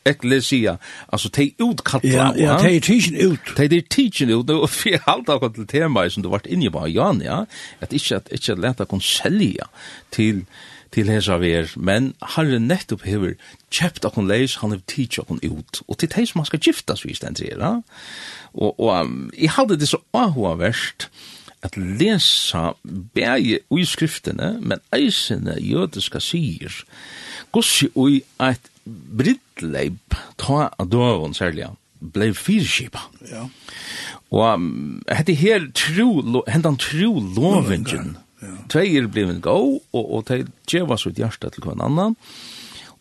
[0.06, 2.04] ekklesia, alltså te utkalla.
[2.04, 3.56] Ja, ja, te teaching ut.
[3.56, 6.88] Te det teaching ut og för allt av til tema som du vart inni på
[6.88, 7.46] Jan, ja.
[7.80, 9.68] Att inte att inte lätta kon selja
[10.12, 10.46] til
[10.94, 13.34] til hesa ver, men har nettopp hever
[13.74, 17.24] kjøpt akon leis, han har teach akon ut, og til teis maska skal giftas vis
[17.24, 17.82] den ja.
[18.54, 21.10] og, og um, jeg hadde det så ahuaverst,
[21.64, 22.74] at lesa
[23.16, 26.84] bægi ui skriftene, men eisene jødiska sier,
[27.52, 31.70] gossi ui eit brittleip, ta av døven særlig,
[32.14, 33.06] blei fyrskipa.
[33.30, 33.46] Ja.
[34.34, 34.66] Og
[35.14, 38.58] hette her tru, hentan tru lovingen, ja.
[38.74, 42.18] tveir blivin gå, og, og tei djeva sitt hjärsta til hver annan,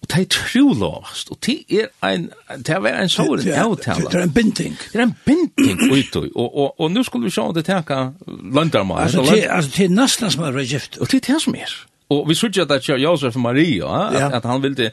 [0.03, 2.29] og tei trulovast, og tei er ein,
[2.67, 4.11] tei er en såren avtala.
[4.11, 4.75] Det er en binding.
[4.91, 8.09] Det er en binding utøy, og, og, og nu skulle vi sjå om det teka
[8.27, 9.07] landarmar.
[9.07, 10.99] Altså, tei er nesten som er regift.
[10.99, 11.75] Og tei er det som er.
[12.13, 14.29] Och vi sørger at det er Josef Maria ja.
[14.37, 14.91] att, han ville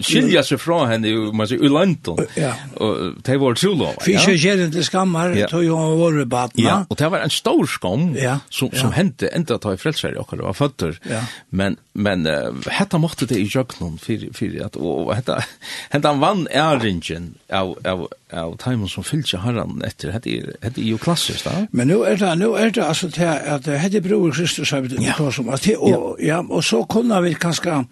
[0.00, 2.20] skilja sig från henne i man sier, i London.
[2.36, 2.52] Ja.
[2.76, 3.94] Og det var så lov.
[4.04, 6.50] Fische gelen till skammar tog jo han var.
[6.54, 8.38] Ja, och det var en stor skam ja.
[8.48, 8.96] som som ja.
[8.96, 10.98] hände inte att i frälsare och det var fötter.
[11.10, 11.24] Ja.
[11.50, 12.26] Men men
[12.66, 15.42] hetta måtte det i jöknon för för at, och hetta
[15.90, 20.98] hetta han vann æringen av av av timen som fylgja herran etter, hette er jo
[20.98, 21.66] klassisk da?
[21.70, 24.88] Men nu er det, nu er det, altså, til at hette bror Kristus, har vi
[24.94, 25.14] det, ja.
[25.30, 26.40] som, at, og, ja.
[26.42, 27.84] og så kunne vi kanskje,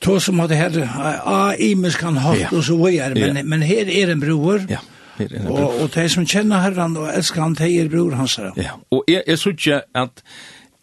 [0.00, 0.78] to som hadde her,
[1.24, 4.82] a, imes kan hatt, og så vi er, men, men her er en bror, ja.
[5.18, 8.36] Og, og de som kjenner herran og elsker han, de er bror hans.
[8.56, 10.22] Ja, og jeg, jeg synes ikke at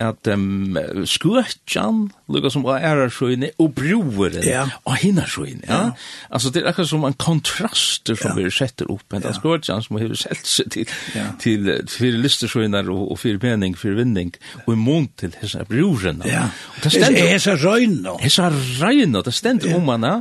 [0.03, 0.75] at um,
[1.08, 4.65] skutjan lukka som var ærar sjøyne og broren ja.
[4.84, 5.77] og hinna sjøyne ja?
[5.86, 5.91] ja.
[6.36, 8.34] altså det er akkurat som en kontrast som ja.
[8.36, 9.31] vi setter opp en ja.
[9.38, 11.29] skutjan som har sett seg til, ja.
[11.39, 14.34] til fyrir listersjøyner og, og fyrir mening, fyrir vinning
[14.65, 16.49] og i mån til hessa broren ja.
[16.75, 20.17] og det stender hessa røyna hessa røyna, det stender om henne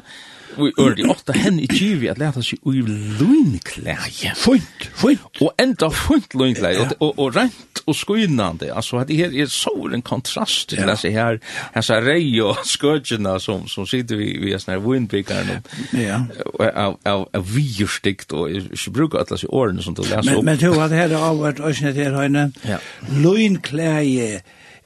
[0.57, 2.83] vi ördi åtta hen i tjuvi at leta sig ui
[3.19, 4.35] luinklæje.
[4.39, 5.41] Fint, fint.
[5.43, 8.71] Og enda funt luinklæje, og, og, og rent og skuinande.
[8.77, 11.39] Altså, at det her er så en kontrast til disse her,
[11.77, 15.61] disse rei og skøtjena som, som sitter vi, vi er sånne vindbyggerne
[15.99, 16.23] ja.
[16.71, 20.45] av, av, av virstikt, og jeg bruker alle disse årene som du leser opp.
[20.45, 22.51] Men, men to, at her har vært, og her høyne,
[23.25, 24.45] luinklæje,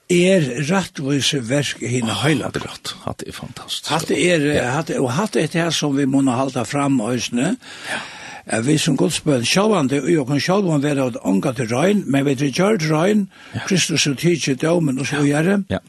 [0.09, 2.94] er rattvise verk i heila gott.
[3.05, 3.90] Hatt er fantastisk.
[3.92, 4.71] Hatt er ja.
[4.73, 7.57] hatt og hatt er det her som vi må halda fram òsne.
[7.90, 8.01] Ja.
[8.49, 12.03] Er vi som Guds bøn sjåvande, og jeg kan sjåvande være at ånga til røyn,
[12.09, 13.27] men vi til gjørt røyn,
[13.66, 15.59] Kristus og tidsi dømen og så gjøre.
[15.68, 15.83] Ja.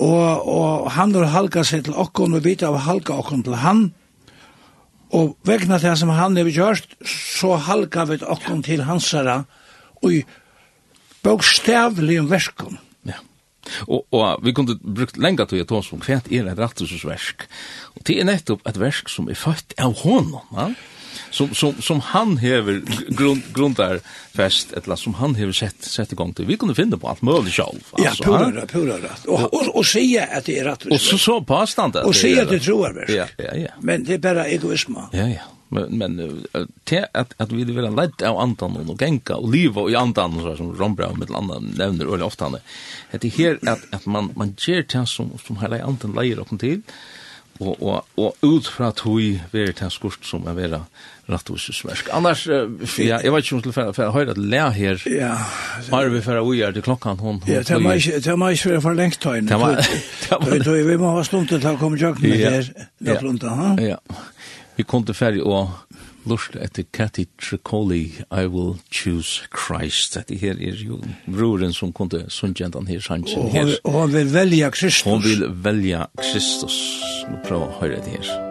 [0.00, 3.90] Og, og han har halka seg til okkon, og vita av halka okkon til han,
[5.12, 9.42] og vegna til som han har gjort, så halka vi okkon til hansara,
[10.00, 10.24] og i
[11.20, 12.80] bokstavlig verskon.
[12.80, 12.89] Ja
[13.88, 17.46] Og, og vi kunne brukt lenge til å ta oss om hva er et rattusversk.
[17.96, 20.70] Og det er nettopp et versk som er født av honom, ja?
[21.30, 24.00] som, som, som han hever grund, grundar
[24.34, 26.48] fest, eller som han hever sett, sett i gang til.
[26.50, 27.92] Vi kunne finne på alt mulig sjálf.
[27.94, 29.28] Altså, ja, pura, pura rett.
[29.28, 30.96] Og, og, og, og at det er rattusversk.
[30.96, 33.14] Og så, så påstand at og det er Og sige at det er troarversk.
[33.14, 33.78] Ja, ja, ja.
[33.80, 35.08] Men det er bare egoisme.
[35.14, 35.48] Ja, ja.
[35.70, 36.16] Men, men
[36.88, 40.56] til at, at vi vil leit av andan og genka og liva i andan så
[40.58, 42.58] som Rombra og mitt andan nevner øyne ofte han
[43.12, 46.58] det er her at, at man, man gjør det som, som hele andan leier okken
[46.58, 46.82] til
[47.60, 49.20] og, og, og ut fra tog
[49.52, 50.80] være til skurt som er vera
[51.30, 52.08] rattvåsesversk.
[52.16, 52.46] Annars,
[52.98, 55.02] ja, jeg vet ikke om til for jeg høyre at le her.
[55.12, 55.34] Ja,
[55.94, 57.42] arve for jeg gjør til klokkan hon.
[57.46, 59.60] Ja, det var ikke for lengt tøyne.
[60.88, 63.98] Vi må ha slumt til å komme jøkken her, ja, ja, ja, ja, ja, ja,
[64.80, 65.68] vi kom til ferdig og
[66.30, 70.16] lust etter Cathy Tricoli, I will choose Christ.
[70.16, 73.76] Dette her er jo broren som kom til sunnjentan her sannsyn her.
[73.84, 75.02] Og han vil velja Kristus.
[75.08, 76.78] Hon vil velja Kristus.
[77.28, 78.49] Nå prøver å høre det her.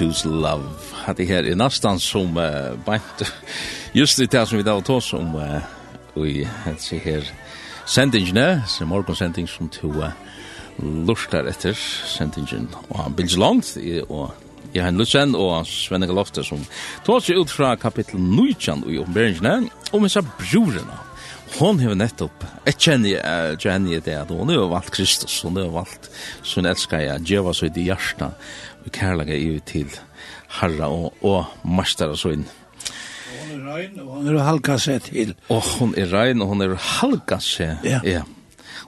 [0.00, 0.64] Choose Love.
[1.04, 3.32] Hatt det her er nästan som uh, bänt.
[3.92, 5.60] Just det her som vi da var tås om uh,
[6.24, 7.26] i hatt se her
[7.84, 10.14] sendingene, som morgon sending som to uh,
[10.80, 11.76] lustar etter
[12.08, 13.76] sendingen og han bilds langt
[14.08, 14.30] og
[14.70, 16.60] Jeg har en Lutzen og Svenne Galofte som
[17.02, 20.98] tås seg ut fra kapittel 19 i oppenberingene om disse brorene.
[21.58, 25.72] Hon hever nettopp, jeg kjenner jeg, kjenner det, at hon har valgt Kristus, hon har
[25.74, 26.06] valgt
[26.46, 28.52] sin elskar jeg, djeva seg i hjertet
[28.84, 29.90] og kærlega i til
[30.60, 32.46] herra og, og Marstara så inn.
[33.30, 35.34] Hon er rein, og hon er halka seg til.
[35.48, 37.86] Og hon er rein, og hon er halka seg.
[37.86, 38.00] Ja.
[38.06, 38.24] ja.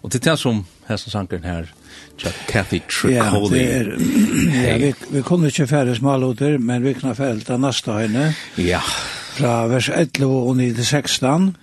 [0.03, 1.71] Og til det som hesten sankeren her,
[2.49, 3.15] Kathy Tricoli.
[3.17, 3.91] Ja, det er,
[4.67, 8.29] ja, vi, vi kunne ikke færre smaluter, men vi kunne færre til neste høyne.
[8.59, 8.83] Ja.
[9.33, 11.57] Fra vers 11 og 9 til 16.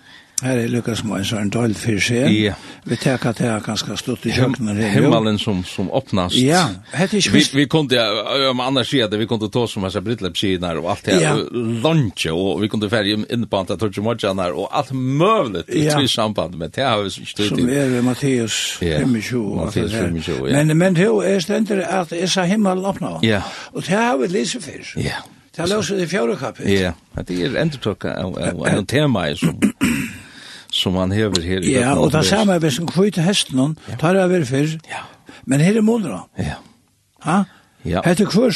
[0.44, 2.32] Her er Lukas Moen, så er en døyld for seg.
[2.32, 2.54] Ja.
[2.88, 4.78] Vi tenker at det er ganske slutt i kjøkkenen.
[4.94, 6.38] Himmelen som, som åpnast.
[6.40, 6.62] Ja,
[6.94, 7.44] hette ikke vi...
[7.60, 8.04] Vi kunne,
[8.48, 11.42] om andre sier det, vi kunne ta som hans brittlepp sider og alt det her,
[11.42, 11.64] ja.
[11.84, 15.98] lunge, og vi kunne færre inn på annet tortje morgener, og alt møvlet i ja.
[16.08, 19.44] samband med det har vi ikke støtt Som er ved Matteus 25.
[19.60, 20.64] Matteus 25, ja.
[20.64, 23.18] Men, men det er stendt at jeg sa himmelen åpna.
[23.24, 23.42] Ja.
[23.74, 24.96] Og det har vi lyst fyrst.
[24.96, 25.20] Ja.
[25.56, 26.70] Det har løst i fjordekappet.
[26.72, 26.92] Ja,
[27.28, 29.58] det er endretøkket av en tema som
[30.80, 34.16] som han hever her i Ja, og det samme er hvis han kvitt hesten, tar
[34.18, 34.76] jeg over før.
[34.90, 35.06] Ja.
[35.50, 36.28] Men her er måneder.
[36.40, 36.58] Ja.
[37.26, 37.44] Ja.
[37.84, 38.02] Ja.
[38.06, 38.52] Hette kvör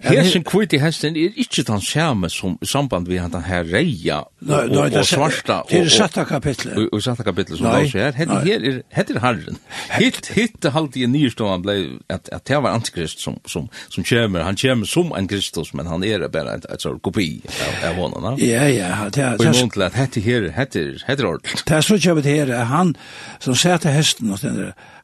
[0.00, 4.70] Her Hesen kviti hesten er ikkje den samme som samband við han her reia og,
[4.72, 5.58] og, og svarta.
[5.68, 6.72] Det er satta kapitlet.
[6.78, 8.14] Og, og satta kapitlet som var her.
[8.16, 9.58] Hette her er, hette er herren.
[9.92, 14.46] Hitt, hitt halte i nyrstånd blei at, at det var antikrist som, som, som kjemer.
[14.46, 18.00] Han kjemer som en kristus, men han er bare et, et, sort kopi av, av
[18.00, 18.38] honom.
[18.40, 18.94] Ja, ja.
[19.12, 21.60] Det, og i mån til at hette her, hette, hette ordentlig.
[21.68, 22.94] Det er så kjemet her, han
[23.36, 24.32] som sette hesten,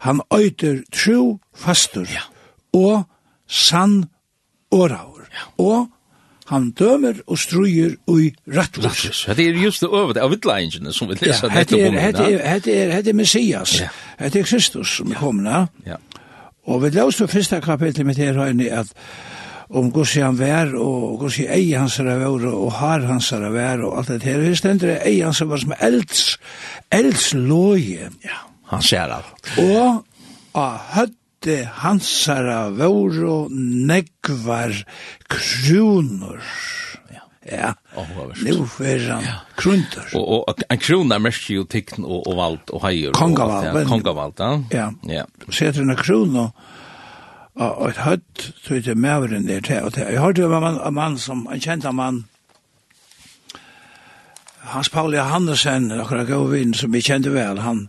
[0.09, 2.09] han øyter tro fastur
[2.72, 3.05] og
[3.49, 4.05] sann
[4.75, 5.27] åraur.
[5.59, 5.87] Og
[6.47, 9.27] han dømer og struer ui rattløs.
[9.37, 11.97] Det er just det øvete av vittleinjene som vi leser ja, nettopp om.
[11.97, 13.89] Det er, er, er, er Messias, ja.
[14.21, 15.73] det er Kristus som er kommet.
[15.87, 15.99] Ja.
[16.67, 18.95] Og vi løste første kapitlet mitt her høyne at
[19.67, 23.49] om hos han vær, og hvordan i ei hans er vær, og har hans er
[23.51, 24.39] vær, og alt det her.
[24.39, 26.39] Vi stender det ei hans er som elds,
[26.95, 28.11] elds loje.
[28.25, 29.51] Ja, han ser alt.
[29.59, 30.05] Og
[30.55, 34.87] av høtt det hansara våro negvar
[35.29, 36.42] kronor.
[37.12, 37.20] Ja.
[37.51, 37.75] Ja.
[38.42, 38.51] Nu
[38.87, 40.09] är han krunter.
[40.14, 43.12] Og, og en krona märker og, og och, och valt och hajer.
[43.12, 43.88] Kongavalt.
[43.88, 44.62] Kongavald, ja.
[44.70, 44.92] Ja.
[45.03, 45.25] ja.
[45.51, 46.51] setter en krona
[47.57, 50.03] og et høtt, så er det mæveren der til og til.
[50.03, 52.25] Jeg hørte om en mann som, en kjent mann,
[54.66, 57.87] Hans Pauli Johannesen, akkurat god vinn som vi kjente vel, han,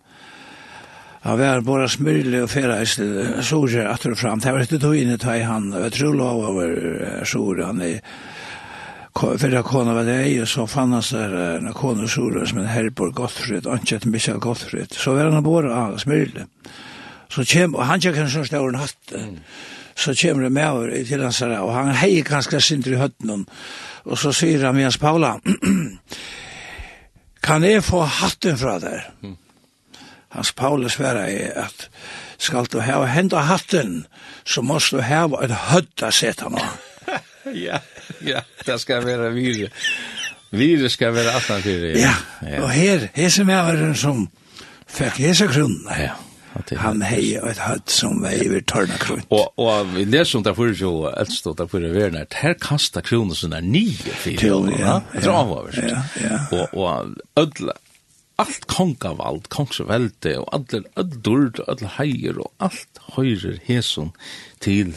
[1.27, 3.01] Han var bara smyrlig og feraist
[3.43, 4.39] soger atter og fram.
[4.39, 6.69] Det var ikke tog inn i tøy han, jeg tror lov over
[7.27, 7.97] soger han i
[9.17, 13.11] fyrra kona var det og så fann han seg en kona soger som en herborg
[13.17, 14.95] Gottfrid, Antjet Michael Gottfrid.
[14.95, 16.45] Så var han bara smyrlig.
[17.33, 19.15] Så kjem, og han kjem en sånn stauren hatt,
[19.99, 23.43] så kjem det med over til hans her, og han hei ganske sindri i høtten,
[24.05, 25.33] og så sier han med hans Paula,
[27.47, 29.09] kan jeg få hatten fra der?
[29.25, 29.35] Mm.
[30.29, 31.89] Hans Paulus sværa er at
[32.37, 34.05] skal du ha henda hatten,
[34.45, 36.61] så måst du ha et hødd å sette nå.
[37.67, 37.79] ja,
[38.21, 39.71] ja, det skal være vire.
[40.51, 42.13] Vire skal være aftan til Ja,
[42.43, 42.61] ja.
[42.63, 44.27] og her, her som er den som
[44.87, 46.15] fikk hese grunnen, ja.
[46.81, 49.25] Han hei et hatt som vei over tørna kronen.
[49.29, 52.55] Og, og vi leser om det fyrir jo eldst og det fyrir verden at her
[52.61, 54.41] kasta kronen sin er nye fyrir.
[54.79, 55.43] Ja, ja,
[55.77, 56.39] ja, ja.
[56.57, 57.77] Og, og ødla,
[58.41, 64.11] allt kongavald, kongsvelde og allir öddur, allir heier og allt høyrer heson
[64.61, 64.93] til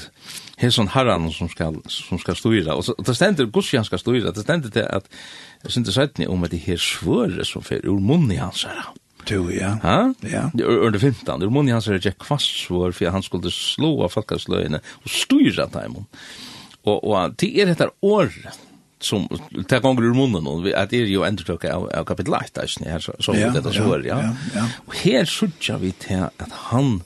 [0.60, 2.76] heson herran som skal, som skal styra.
[2.76, 5.08] Og, så, og det stender, Gussian skal styra, det stender til at
[5.64, 8.92] jeg synes det sætni om at det her svøret som fer ur munni hans herra.
[9.28, 9.74] Tu, ja.
[9.82, 9.98] Ha?
[10.24, 10.46] Ja.
[10.64, 14.12] Ur det fintan, ur munni hans herra er kvast svør for han skulle slå av
[14.16, 16.08] falkasløyene og styra daimon.
[16.84, 18.60] Og, og til er dette året
[19.00, 19.28] som
[19.68, 22.44] tar gonger ur munnen och at det er jo ändå klocka av, av kapitel 8
[22.54, 24.34] där her så så ja, det så är ja.
[24.54, 24.66] ja.
[24.86, 27.02] Och här sjutjar vi til at han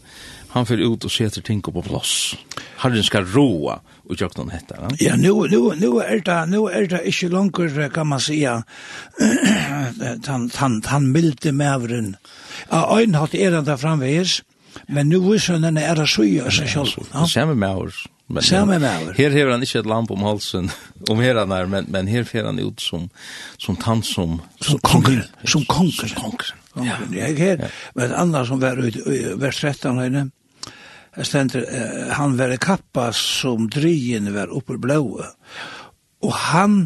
[0.54, 2.36] han fer ut og setter ting på plass.
[2.78, 4.76] Herren skal roa og jag kan hetta.
[4.78, 8.62] Ja, ja nu nu nu er det nu er det inte långt kan man säga.
[10.26, 12.16] han han han milde mävren.
[12.70, 14.42] Ja, en er han der framvegis.
[14.88, 18.06] Men nu visar han er det så ju så samme med oss.
[18.26, 20.70] Men, Samme med Her hever han ikke et lamp om halsen,
[21.12, 23.08] om her han er, men, men her fer han ut som,
[23.60, 24.38] som tann som...
[24.64, 26.08] Som konger, som konger.
[26.08, 26.54] Som konger.
[26.80, 26.96] Ja.
[27.12, 27.68] Jeg her, ja.
[27.94, 30.24] men annars som var ute i vers 13 høyne,
[31.22, 31.68] stender,
[32.16, 35.28] han var kappa som drien var oppe blåa,
[36.24, 36.78] og han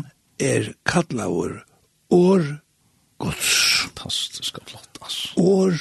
[0.42, 1.62] er kallaur
[2.10, 2.44] år
[3.22, 3.54] gods.
[3.86, 5.32] Fantastisk flott, altså.
[5.40, 5.80] År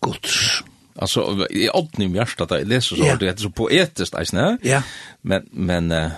[0.00, 0.40] gods.
[0.60, 0.71] Ja.
[0.96, 3.18] Alltså i åtni i hjärtat där läser så yeah.
[3.18, 4.56] det är så poetiskt alltså nej.
[4.62, 4.82] Ja.
[5.20, 6.10] Men men uh,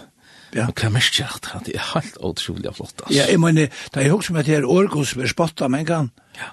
[0.55, 0.68] Ja.
[0.70, 3.14] Og hva mest jeg at det er helt utrolig flott, altså.
[3.16, 5.83] Ja, jeg mener, det er jo som at det er Orgos som er spottet med
[5.83, 6.11] en gang.
[6.39, 6.53] Ja.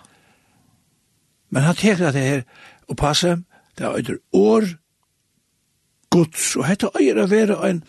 [1.54, 2.42] Men han teker at det her,
[2.90, 3.36] og passe,
[3.78, 4.66] det er etter år,
[6.10, 7.84] gods, og hette øyer å være en,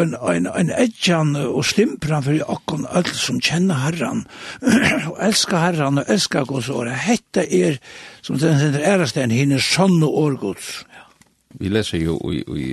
[0.00, 4.24] en, en, en edjan og slimpran for okkon öll som kjenner herran
[5.10, 7.78] og elskar herran og elskar gods orð Hette er,
[8.22, 10.72] som den sender ein hinne sånn og årgods.
[10.94, 11.04] Ja.
[11.60, 12.68] Vi leser jo i, i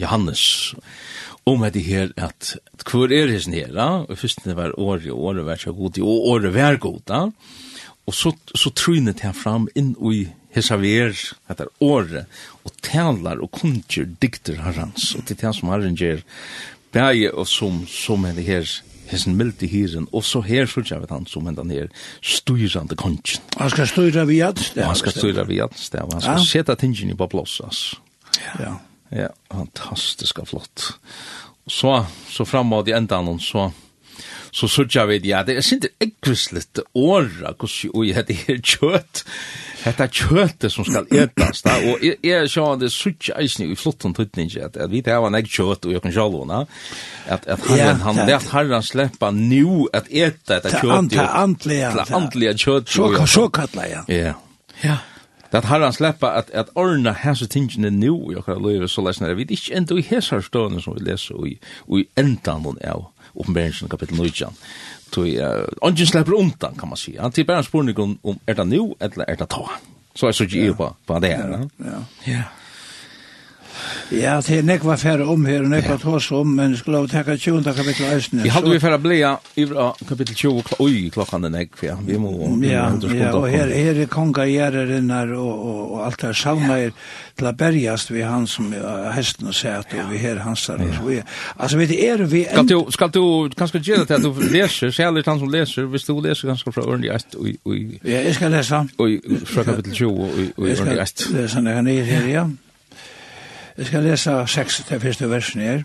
[0.00, 0.74] Johannes
[1.44, 2.54] om det her at
[2.88, 3.88] kvar er det her, da?
[4.08, 7.20] Og først det var året, året var så god, og orð var god, da?
[8.06, 10.24] Og så, så trynet han fram inn i
[10.54, 12.30] Hesaver, ver, etter året,
[12.64, 16.22] og talar og kunngjør dikter herrans, og til det som herren gjør,
[16.94, 18.70] bæge og som, som det her,
[19.10, 21.90] hessen milde hiren, og så her fyrir jeg vet han som henne her,
[22.22, 23.42] styrande kunngjør.
[23.58, 26.78] Han skal styra vi at, det Han skal styra vi at, det han skal seta
[26.78, 28.02] tingene i på blås, altså.
[28.58, 28.76] Ja.
[29.14, 30.94] Ja, fantastisk flott.
[31.66, 33.70] Så, så framåt i enda så,
[34.52, 39.24] så sørger vi, ja, det er sint ekvislet åra, hvordan oi, det er kjøtt,
[39.84, 43.78] dette er kjøttet som skal etas, da, og jeg, jeg sier det sørger eisen i
[43.78, 46.60] flotten tøytning, at, at vi tar en ek kjøtt, og jeg kan sjalv henne,
[47.26, 51.90] at, at herren, han, det at herren slipper nu at eta etter kjøtt, til antlige,
[51.96, 54.38] til antlige kjøtt, så så kallar jeg, ja,
[54.84, 55.00] ja,
[55.54, 59.02] Det har han släppa att att ordna här tingene nu och jag kan lösa så
[59.02, 61.58] läsna det vi ikke enda i hesar stående som vi läser i
[61.98, 63.04] i ändan hon är
[63.34, 64.44] oppenberingen kapitel 9.
[65.14, 65.24] Så
[65.82, 67.16] ånden slipper undan, kan man si.
[67.20, 69.66] Han tilbærer spørsmål om, er det nu, eller er det ta?
[70.14, 70.72] Så er det ikke i
[71.06, 71.66] på det her.
[71.78, 72.42] Ja, ja.
[74.14, 77.64] Ja, det er nekva færre om her, nekva tås om, men vi skulle teka 20.
[77.64, 78.42] kapittel eisne.
[78.44, 79.66] Vi hadde vi færre blea i
[80.08, 82.32] kapittel 20, oi, klokkan er nekva, ja, vi må
[82.64, 86.92] Ja, ja, og her, her er konga gjerrerinnar og, og, og alt her savna er
[87.38, 88.72] til a berjast vi han som
[89.14, 91.20] hesten og sæt, og vi her hansar, og så vi,
[91.58, 92.44] altså, vi er vi...
[92.50, 93.24] Skal du, skal du,
[93.58, 96.86] kanskje gjerne til at du leser, særlig han som leser, hvis du leser ganske fra
[96.86, 97.48] Ørn i Æst, og...
[98.04, 98.84] Ja, jeg skal lesa.
[98.98, 101.26] Oi, fra kapittel 20, og Ørn i Æst.
[101.34, 102.46] Jeg skal lesa, jeg kan her, ja.
[103.74, 105.80] Jeg skal lese seks til første versen her.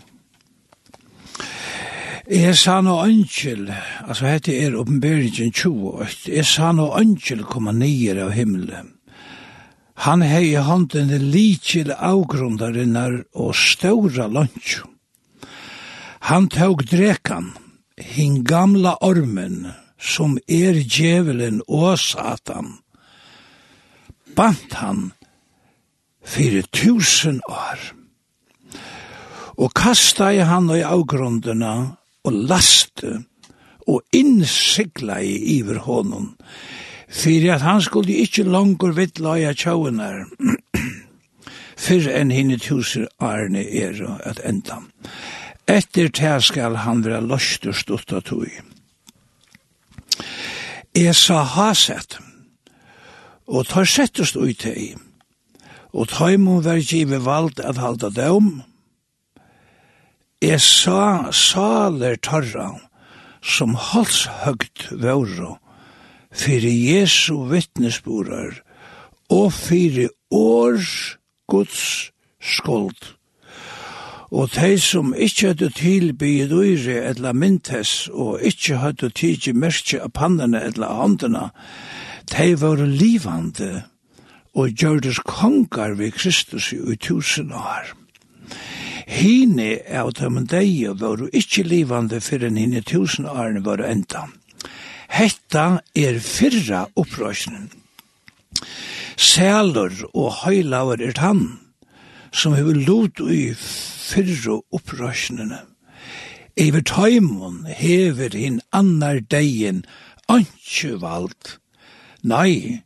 [2.30, 3.72] Jeg sa no angel,
[4.06, 8.92] altså hette er oppenberingen 20, jeg sa no angel koma nyer av himmelen.
[10.06, 14.78] Han hei hånden likil avgrundarinnar og ståra lunch.
[16.30, 17.50] Han tåg drekan,
[17.98, 22.76] hin gamla ormen, som er djevelen og satan.
[24.38, 25.10] Bant han,
[26.30, 27.80] fyrir tusen år.
[29.60, 31.74] Og kasta i han i avgrundene
[32.24, 33.18] og laste
[33.90, 36.34] og innsikla i iver honom
[37.10, 40.22] fyrir at han skulle ikkje langur vittla i tjaunar
[41.84, 44.78] fyrir enn hinne tusen årene er at enda.
[45.66, 48.46] Etter det skal han være løster stått av tog.
[50.94, 52.18] Jeg sa haset,
[53.46, 54.98] og tar settest ut til
[55.92, 58.62] og tøymon var give vald at halda døm.
[60.42, 62.70] Jeg sa saler tørra,
[63.42, 65.56] som halshøgt våro,
[66.32, 68.62] fyrir Jesu vittnesborar,
[69.28, 71.18] og fyrir års
[71.48, 72.10] Guds
[72.40, 73.16] skuld.
[74.30, 80.12] Og de som ikkje hadde tilbyr uire eller myntes, og ikkje hadde tidsi merke av
[80.14, 81.48] pannene etla håndene,
[82.30, 83.82] de var livande,
[84.54, 87.94] og gjørdes kongar ved Kristus i tusen år.
[89.10, 94.28] Hine av dem deie var ikkje livande fyrir enn hine tusen årene var enda.
[95.10, 97.70] Hetta er fyrra opprøsnen.
[99.18, 101.58] Sælur og høylaver er han,
[102.32, 105.64] som hefur lot i fyrra opprøsnene.
[106.56, 109.84] Iver tøymon hever hin annar deien,
[110.28, 111.56] antje vald.
[112.22, 112.82] Nei,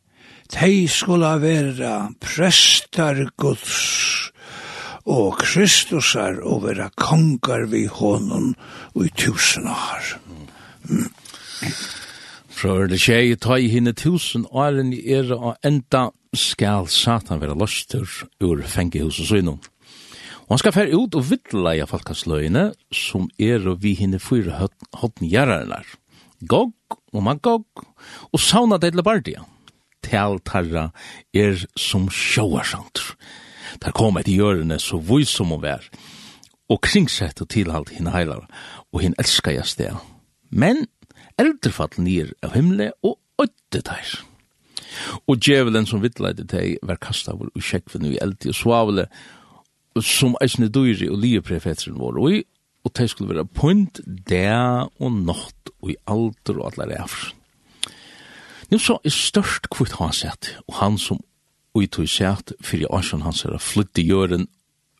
[0.51, 4.31] Tei skulle vera prestar Guds
[5.05, 8.51] og Kristusar og vera kongar vi honom
[8.93, 10.11] og i tusen år.
[12.55, 17.41] Fra er det tjei, ta i hinne tusen åren i era og enda skal Satan
[17.41, 18.05] vera løster
[18.43, 19.59] ur fengehuset synom.
[20.45, 24.67] Og han skal fære ut og vidleie falkasløyene som er og vi hinne fyra
[25.01, 25.89] hodden gjerrarnar.
[26.45, 26.75] Gog
[27.13, 27.85] og Magog
[28.29, 29.41] og sauna det til bardia
[30.05, 30.89] tal tarra
[31.33, 33.15] er som sjåarsantur.
[33.83, 35.83] Der kom et i hjørne så vøys som hun vær,
[36.69, 38.45] og kringsett og tilhalt henne heilar,
[38.93, 39.97] og henne elska jeg sted.
[40.49, 40.85] Men
[41.41, 44.15] eldre nir av himle og ødde teir.
[45.27, 49.07] Og djevelen som vittleide teg var kastavur og sjekkvinn i eldi og svavle,
[50.01, 52.43] som eisne dyri og lieprefetren vår, og
[52.85, 54.45] og teg skulle være punt, det
[55.01, 57.41] og natt og i alder og allar efrsen.
[58.71, 61.21] Nu så er størst kvitt han sett, og han som
[61.75, 64.47] uttog sett, fyrir årsson hans er flytt i jøren,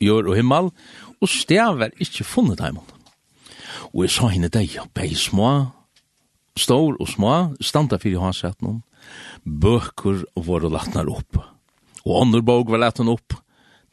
[0.04, 0.70] jør og himmel,
[1.22, 2.82] og stever ikkje funnet dem.
[3.94, 5.72] Og jeg sa henne deg, bei små,
[6.60, 8.84] stor og små, standa fyrir hans sett noen,
[9.44, 11.40] bøker var latnar opp,
[12.06, 13.38] og andre bog var latnar opp,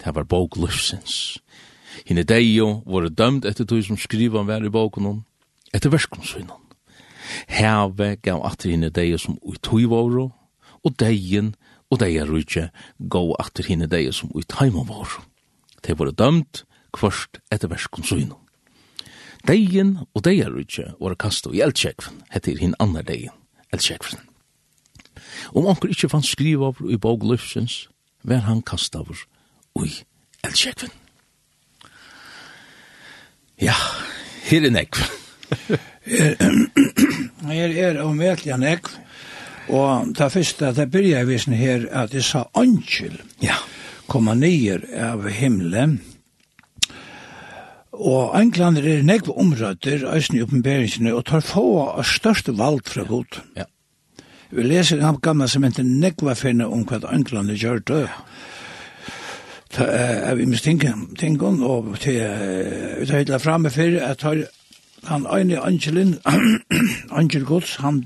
[0.02, 1.38] det var bog løsens.
[2.08, 5.22] Hine deg jo var dømt etter tog som skriva var i bogen,
[5.72, 6.61] etter verskonsynen.
[7.48, 10.30] Herve gav atter hinne deie som utui våre,
[10.82, 11.54] og deien
[11.92, 12.68] og deie rujtje
[13.12, 15.22] gav atter hinne deie som utaima våre.
[15.84, 16.64] De var dømt
[16.96, 18.38] kvørst etter verskon søgnom.
[19.48, 23.34] Deien og deie rujtje var kasto i eldsjekven, heter hinn annar deien,
[23.74, 24.22] eldsjekven.
[25.52, 27.88] Om onker ikkje fann skriva over i bog løfsens,
[28.22, 29.18] var han kasta over
[29.74, 29.90] ui
[30.46, 30.94] eldsjekven.
[33.62, 33.74] Ja,
[34.48, 34.86] her er.
[37.62, 38.68] her er omvetelig enn
[39.72, 43.54] og det første, det byrja jeg visen her, at jeg sa «Ankel» ja.
[44.10, 46.00] komma nyer av himmelen,
[47.92, 53.04] Og Englander er nekv omrøtter, eisen i oppenberingsene, og tar få av største valg fra
[53.04, 53.42] god.
[53.56, 53.66] Ja.
[54.52, 58.06] Vi leser en gamla som heter nekva finne om hva Englander gjør det.
[59.72, 64.42] Ta, uh, vi mistinker tingene, og til, uh, vi tar hitla framme for at tar
[65.08, 66.18] han ene angelin
[67.18, 68.04] angel Guds, han,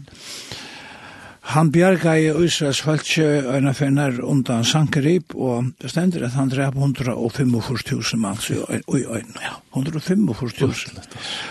[1.53, 6.75] han bjerga i Israels hølse øyne finner undan sankerib, og det stender at han drep
[6.75, 11.01] 145.000 mann, så i øyne, ja, 145.000.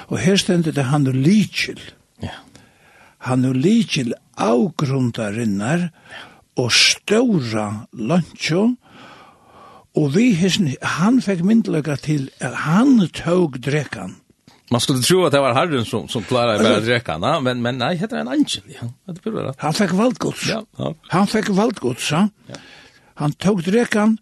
[0.08, 1.82] Og her stender det han er likil,
[2.24, 2.36] ja.
[3.18, 5.89] han er likil avgrundarinnar,
[6.56, 8.76] og ståra luncho,
[9.96, 10.34] og vi,
[10.82, 14.18] han fekk myndelaga til at han tåg drekkan,
[14.72, 17.18] Man skulle tro att det var Herren som som klarar bara dräcka.
[17.41, 19.13] Men men nej, heter en angel, ja.
[19.13, 19.53] Det burde være.
[19.57, 20.47] Han fick valdgods.
[20.49, 20.93] Ja.
[21.07, 22.30] Han fick valdgods, ja.
[23.16, 24.18] Han tog dräckan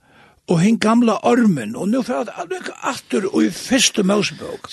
[0.47, 4.67] og hinn gamla ormen og nu fyrir at lukka aftur og i fyrstu Mosebók.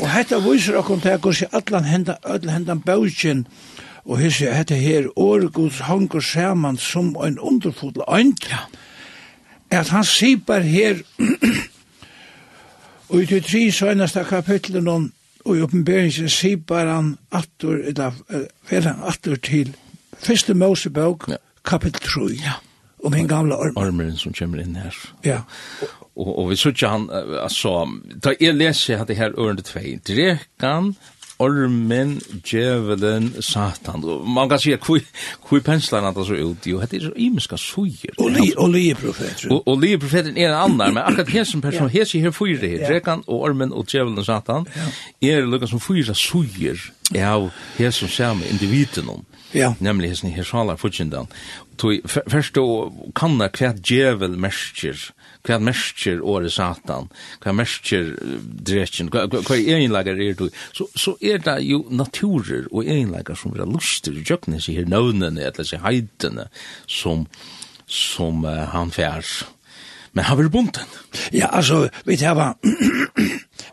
[0.00, 3.46] Og hetta vísir okkum til kussi allan henda öll hendan bókin
[4.04, 8.44] og hissi hetta her orguds hangur saman sum ein underfull eind.
[8.50, 8.66] Ja.
[9.70, 11.00] At han sipar her
[13.08, 15.12] Og i de tre søgneste kapitlene om
[15.46, 18.14] og i oppenberingen sier han attur, eller
[18.70, 19.74] vel han attur til
[20.18, 21.38] første Mosebøk, ja.
[21.66, 22.56] kapittel 3, ja.
[23.04, 23.78] om den gamle ormen.
[23.78, 24.96] Ormen som kommer inn her.
[25.24, 25.42] Ja.
[26.16, 27.84] Og, og vi sier han, altså,
[28.24, 30.94] da jeg leser at det her ørende 2, drekan
[31.38, 34.00] ormen djevelen satan.
[34.26, 35.00] Man kan säga hvor,
[35.48, 36.66] kui penslarna att så ut.
[36.66, 38.10] Jo, det er så imiska suger.
[38.18, 38.30] Og
[38.70, 38.94] li
[39.50, 42.30] Og Och li profeten er en annan, men akkurat här som person her ser her
[42.30, 42.86] fyra här.
[42.88, 44.66] Drekan og ormen og djevelen satan.
[45.20, 46.92] Är det lukar som fyra suger.
[47.14, 49.24] Ja, her som ser med individen om.
[49.54, 49.74] Ja.
[49.78, 51.28] Nemlig hesten her sjalar futjendan.
[51.76, 54.96] Tog først då kan det kvært djevel mersker,
[55.46, 57.10] hva mersker året satan,
[57.44, 60.48] hva mersker drekjen, hva egenlager er du.
[60.72, 64.90] Så, så er det jo naturer og egenlager som er luster i jøknes seg her
[64.90, 66.48] navnene, eller seg heidene,
[66.88, 67.28] som,
[67.86, 69.44] som uh, han færs.
[70.16, 70.88] Men han vil bunten.
[71.32, 72.56] Ja, altså, vi tar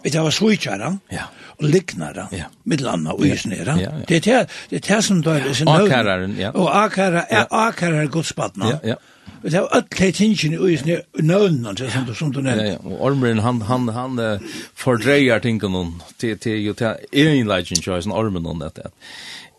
[0.04, 1.30] Vi tar svojkjæra, ja.
[1.60, 2.50] og liknara, ja.
[2.66, 3.78] middelanna og isnera.
[3.80, 4.06] Ja, ja.
[4.10, 6.38] Det er det, det som dør i sin nøvn.
[6.40, 6.52] Ja.
[6.52, 7.46] Og akara, ja.
[7.52, 8.70] akara er godspadna.
[8.76, 8.96] Ja, ja.
[9.44, 12.62] Vi tar öll hei tingene i isne nøvnen, som du, som du nevnt.
[12.62, 12.78] Ja, ja.
[12.84, 15.86] Og ormeren, han, han, han uh, fordreier tingene
[16.18, 18.92] til, til, til, til egenleggen, til ormen, at, at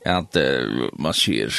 [0.04, 1.54] att uh, man sier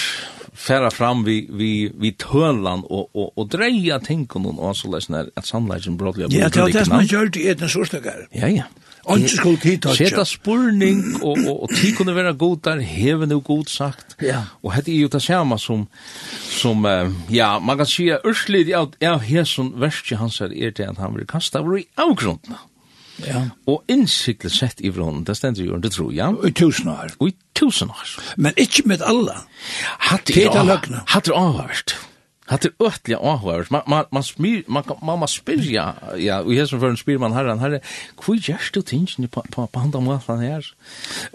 [0.53, 5.25] färra fram vi vi vi tølan och och och dreja tänker någon och så läsna
[5.35, 7.97] att samlingen brådlig Ja, det är det man gjør det i den sorta.
[8.31, 8.63] Ja, ja.
[9.05, 9.93] Och skulle titta.
[9.95, 14.15] Sätta spurning och och och tid kunde vara god där häven och god sagt.
[14.19, 14.43] Ja.
[14.61, 15.87] Och hade ju det samma som
[16.49, 20.85] som uh, ja, man kan se urslit av av här som värst han säger det
[20.89, 22.53] att han vill kasta över i avgrunden.
[23.23, 23.45] Ja.
[23.71, 26.31] Og innsiklet sett i vrån, det stender jo under tro, ja.
[26.33, 27.15] Og i tusen år.
[27.19, 28.17] Og i tusen år.
[28.35, 29.37] Men ikke med alle.
[30.09, 30.91] Hatt det er avhørt.
[31.13, 31.95] Hatt er avhørt.
[32.45, 33.71] Hatt er øtlig avhørt.
[33.73, 35.85] Man, man, man, smyr, man, man, man spyrja,
[36.21, 37.79] ja, og jeg som føren spyr man herren, herre,
[38.21, 40.67] hvor gjørs du tingene på, på, på andre måten her?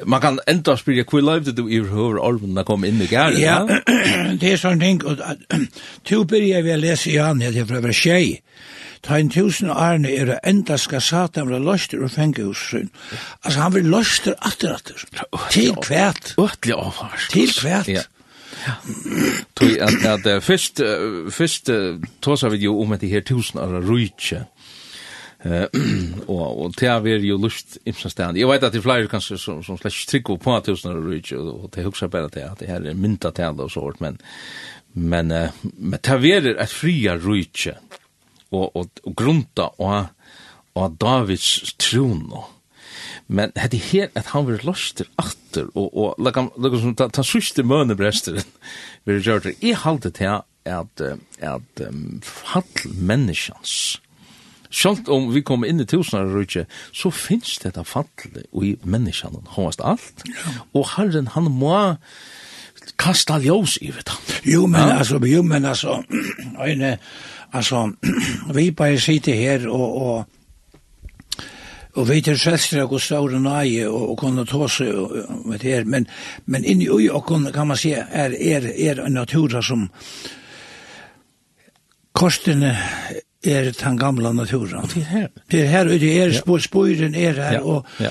[0.06, 3.40] Man kan enda spyrja, hvor løyvde du i høver ormen da kom inn i gæren?
[3.42, 3.64] Ja,
[4.40, 5.18] det er sånn ting, og
[6.06, 8.30] to byrja vi å lese i han, jeg tror jeg var tjej,
[9.02, 12.90] Ta en tusen ærene er det enda skal satan være løster og fenge hos sin.
[13.44, 15.04] Altså han vil løster atter atter.
[15.50, 16.34] Til kvært.
[16.38, 17.30] Øtlig avhørst.
[17.32, 17.88] Til kvært.
[17.88, 18.02] Ja.
[19.56, 20.82] Tui at at fyrst
[21.32, 21.70] fyrst
[22.20, 24.44] tosa við jo um at her tusen ára ruiche.
[25.44, 25.66] Eh
[26.28, 28.36] og og te ver jo lust imsa stand.
[28.36, 31.70] Eg veit at det flyr kanskje som som slash trikko på tusen ára ruiche og
[31.74, 34.20] det hugsa bara til at det her er mynta tal og sort men
[34.92, 35.32] men
[35.78, 37.78] men te ver at fria ruiche
[38.50, 40.10] og, og, og grunta og,
[40.74, 42.26] og Davids tron.
[43.30, 47.22] Men hade her at han var loster atter, og, og lakam, lakam, som ta, ta
[47.26, 48.46] sørste møne bresteren,
[49.06, 49.56] vil gjøre det.
[49.62, 51.02] Jeg halte til at,
[51.40, 54.00] at um, fall menneskjans,
[54.70, 56.62] Sjalt om vi kommer inn i tusenar rutje,
[56.94, 60.22] så finns det dette fallet i menneskene, hans alt.
[60.78, 61.74] Og Herren, han må
[63.00, 64.22] kasta ljós i vet han.
[64.46, 65.00] Jo, men ja.
[65.00, 65.98] altså, jo, men altså,
[66.70, 66.86] en,
[67.52, 67.92] Altså,
[68.54, 70.26] vi bare sitter her og, og,
[71.98, 74.94] Og vi til selstre og ståre nøye og, og kunne ta seg
[75.44, 76.06] med det her, men,
[76.46, 79.88] men inni ui og kunne, kan man si, er, er, er en natura som
[82.14, 82.76] kostene
[83.40, 84.84] er den gamla naturen.
[84.92, 85.28] Det er her.
[85.50, 86.58] Det er her, det er ja.
[86.60, 87.60] spøyren er her, ja.
[87.64, 88.10] og ja.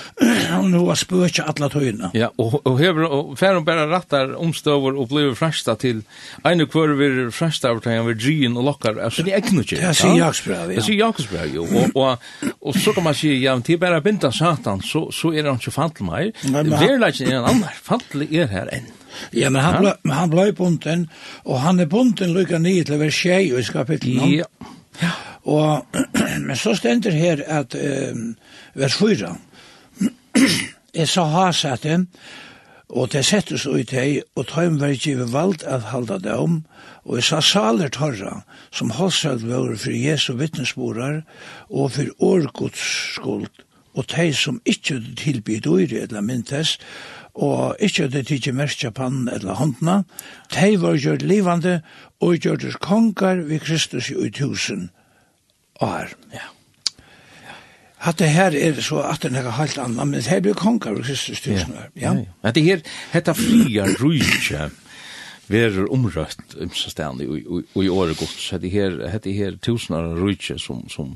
[0.49, 2.09] han har spøyrt alle tøyene.
[2.17, 6.01] Ja, og, og hever, og færen bare rattar omstøver og blir fræsta til
[6.45, 9.69] ene kvar vir fræsta av tegjen vir gyn og lokkar, altså det er ikke noe.
[9.69, 10.80] Det sier Jakobsbrev, ja.
[10.80, 11.67] Det sier Jakobsbrev, jo.
[11.69, 15.05] Og, og, og, så kan man si, ja, men det er bare binda satan, så,
[15.13, 16.41] så er han ikke fantlig meg.
[16.49, 18.89] Verleggen er en annen, fantlig er her enn.
[19.34, 19.93] Ja, men han, ja.
[20.01, 21.07] Ble, han blei bunden,
[21.45, 24.27] og han er bunden lykka nye til vers 6 i kapitlet.
[24.41, 25.12] Ja, Ja.
[25.43, 25.86] Og,
[26.47, 28.36] men så stender her at um,
[28.76, 29.36] vers 4.
[30.95, 32.06] Jeg sa hasete,
[32.89, 36.64] og det settes ut hei, og tøym var givet valgt at halda det om,
[37.06, 38.41] og jeg sa saler torra,
[38.74, 41.22] som halsalt var for Jesu vittnesborar,
[41.70, 42.82] og for årgods
[43.16, 43.47] skuld,
[43.93, 46.78] og tei som ikkje tilbyr uri eller myntes,
[47.39, 50.01] og ikkje det tidsi merkja pannen eller håndna,
[50.51, 51.79] tei var gjort livande
[52.19, 54.89] og gjørtes kongar vi Kristus i tusen
[55.79, 56.11] år.
[56.35, 56.49] Ja.
[57.99, 61.07] At det her er så at det er helt annan, men her blir kongar vi
[61.07, 61.89] Kristus i tusen år.
[61.95, 62.13] Ja.
[62.43, 62.51] ja.
[62.51, 62.83] Det her,
[63.13, 64.69] hetta fria rujtje,
[65.49, 68.35] verur omrøtt umsastandi og i året godt.
[68.37, 71.15] Så det her, hette her tusenar rujtje som, som,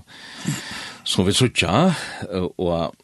[1.03, 1.91] som vi sutja,
[2.57, 2.95] og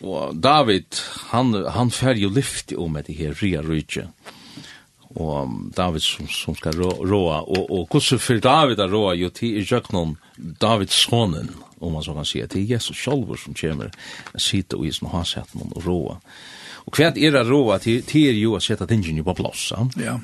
[0.00, 0.96] Og David,
[1.30, 4.06] han, han fer jo lyft om det her Ria Rydtje.
[5.18, 7.40] Og David som, som skal rå, råa.
[7.42, 10.16] Og, og hvordan for David er råa jo til i jøknon
[10.62, 13.90] Davids sonen, om man så kan si, til Jesus sjolver som kommer
[14.36, 16.20] sitte og i sin hasett og råa.
[16.86, 19.88] Og hva er det råa til, til er jo å sette tingene på plass, Ja.
[20.00, 20.20] Ja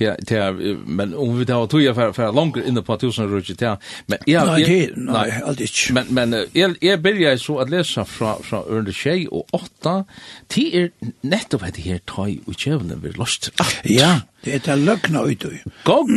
[0.00, 3.76] ja, till men om vi tar två för för långt in på tusen rutsch till
[4.06, 8.76] men jag nej nej aldrig men men jag jag börjar så att läsa från från
[8.76, 10.04] Örne Shay och 8
[10.46, 10.90] till er
[11.20, 13.50] netto vad det här tøy och chevnen vi lost
[13.82, 15.44] ja det är det lögna ut
[15.84, 16.10] Gog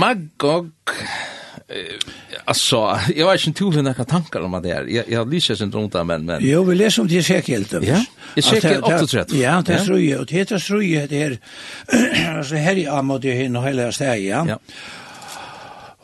[0.00, 0.70] Magog
[2.44, 4.84] Alltså, jag har inte till några tankar om det där.
[4.84, 6.24] Jag, jag lyser inte runt där, men...
[6.24, 6.38] men...
[6.42, 7.64] Jo, vi läser om det i Ezekiel.
[7.70, 8.04] Ja,
[8.36, 9.36] Ezekiel 38.
[9.36, 10.18] Ja, det tror struje.
[10.18, 11.38] Och det tror struje, det är...
[12.38, 14.46] Alltså, här i Amod i henne hela steg, ja.
[14.48, 14.58] Ja.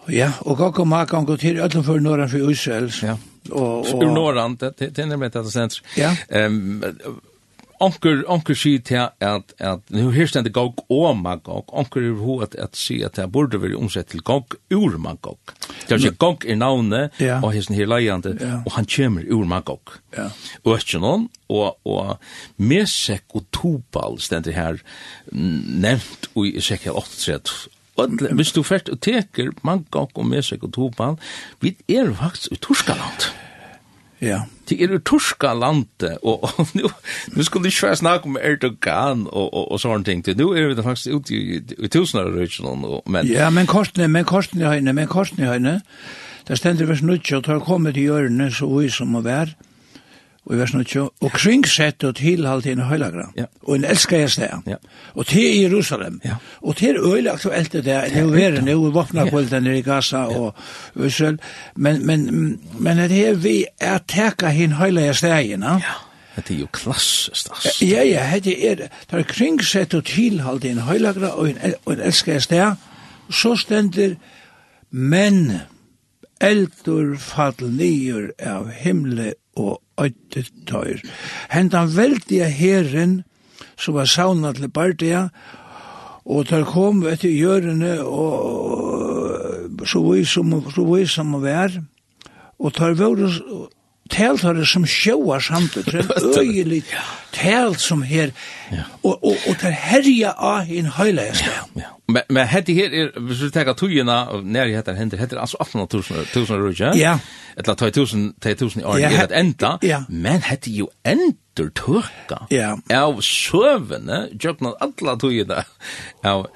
[0.08, 3.02] Ja, og Gokk og Makan går til ødlen for Norran for Israels.
[3.02, 3.16] Ja,
[3.50, 5.80] og, och Ur Norran, det, det, det er nemlig det senter.
[5.96, 6.16] Ja.
[6.30, 6.84] Ehm
[7.80, 12.40] onkur onkur sig til at at nu her stendur gog og magog onkur er hu
[12.40, 15.38] at at sig at det burde veri omsett til gog ur magog
[15.88, 17.10] det er sig gog er navnet
[17.42, 18.66] og hesten her leiande yeah.
[18.66, 20.28] og han kjemur ur magog ja.
[20.64, 22.18] Og østjenon og og
[22.56, 24.82] mesek og tobal stendur her
[25.32, 27.40] nevnt og i sekkel 8
[27.96, 31.16] Og hvis du først teker mangok og mesek og tobal,
[31.60, 33.45] vi er faktisk i Torskaland.
[34.20, 34.40] Ja.
[34.68, 36.88] Det er jo torska landet, og, og nu,
[37.36, 40.24] nu skulle ikke være snakke om Erdogan og, og, og sånne ting.
[40.38, 43.26] Nu er vi faktisk ute i, i tusener av Og, Men...
[43.26, 45.80] Ja, men kostene, men kostene høyne, men kostene høyne.
[46.48, 49.54] Det stender vi snutt, og tar kommet i hjørne, så vi som må være
[50.46, 53.48] og i vers 20, og kringsett og tilhalt i en høylagra, ja.
[53.62, 54.76] og en elsker jeg sted, ja.
[55.14, 56.36] og til Jerusalem, ja.
[56.62, 59.66] og til øyelig aktuelt det der, det er jo verre nå, og våpna på den
[59.66, 60.54] i Gaza og
[61.06, 61.38] Israel,
[61.74, 65.78] men, men, men det er vi er teka hin høylagra stegina, ja.
[65.90, 66.02] ja.
[66.36, 67.80] Det er jo klassestast.
[67.80, 71.94] Ja, ja, det er, det er kringsett og tilhalt i en høylagra og en, og
[71.94, 72.84] en elsker jeg sted,
[73.32, 74.18] så stender
[74.90, 75.60] men,
[76.40, 81.00] eldur fall nyer av himle og øytet tøyr.
[81.50, 83.22] Hentan veldige herren
[83.78, 85.28] som var sauna til Bardia,
[86.26, 91.72] og der kom etter hjørene, og så vi som, så vi som var,
[92.58, 93.30] og tar vore
[94.10, 96.82] der har det som sjóar samt og trent øyelig
[97.34, 98.30] telt som her
[99.02, 101.95] og, og, og tar herja av hinn høyleis ja, ja.
[102.08, 105.42] Men men hetta her er hvis vi taka tøyina og nær heter hendir heter er
[105.42, 106.92] altså 18000 1000 rúja.
[106.98, 107.18] Ja.
[107.58, 109.72] Ella 2000 2000 år er hetta enda.
[110.08, 112.44] Men hetta jo endur tørka.
[112.50, 112.76] Ja.
[112.94, 115.64] Av sjøvene jøgnar alla tøyina.
[116.22, 116.46] Av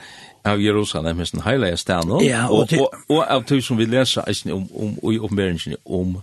[0.45, 3.86] av Jerusalem hans den heilige stenen, ja, og, og, og, og av tog som vi
[3.91, 6.14] leser eisen om, om, om, om, om,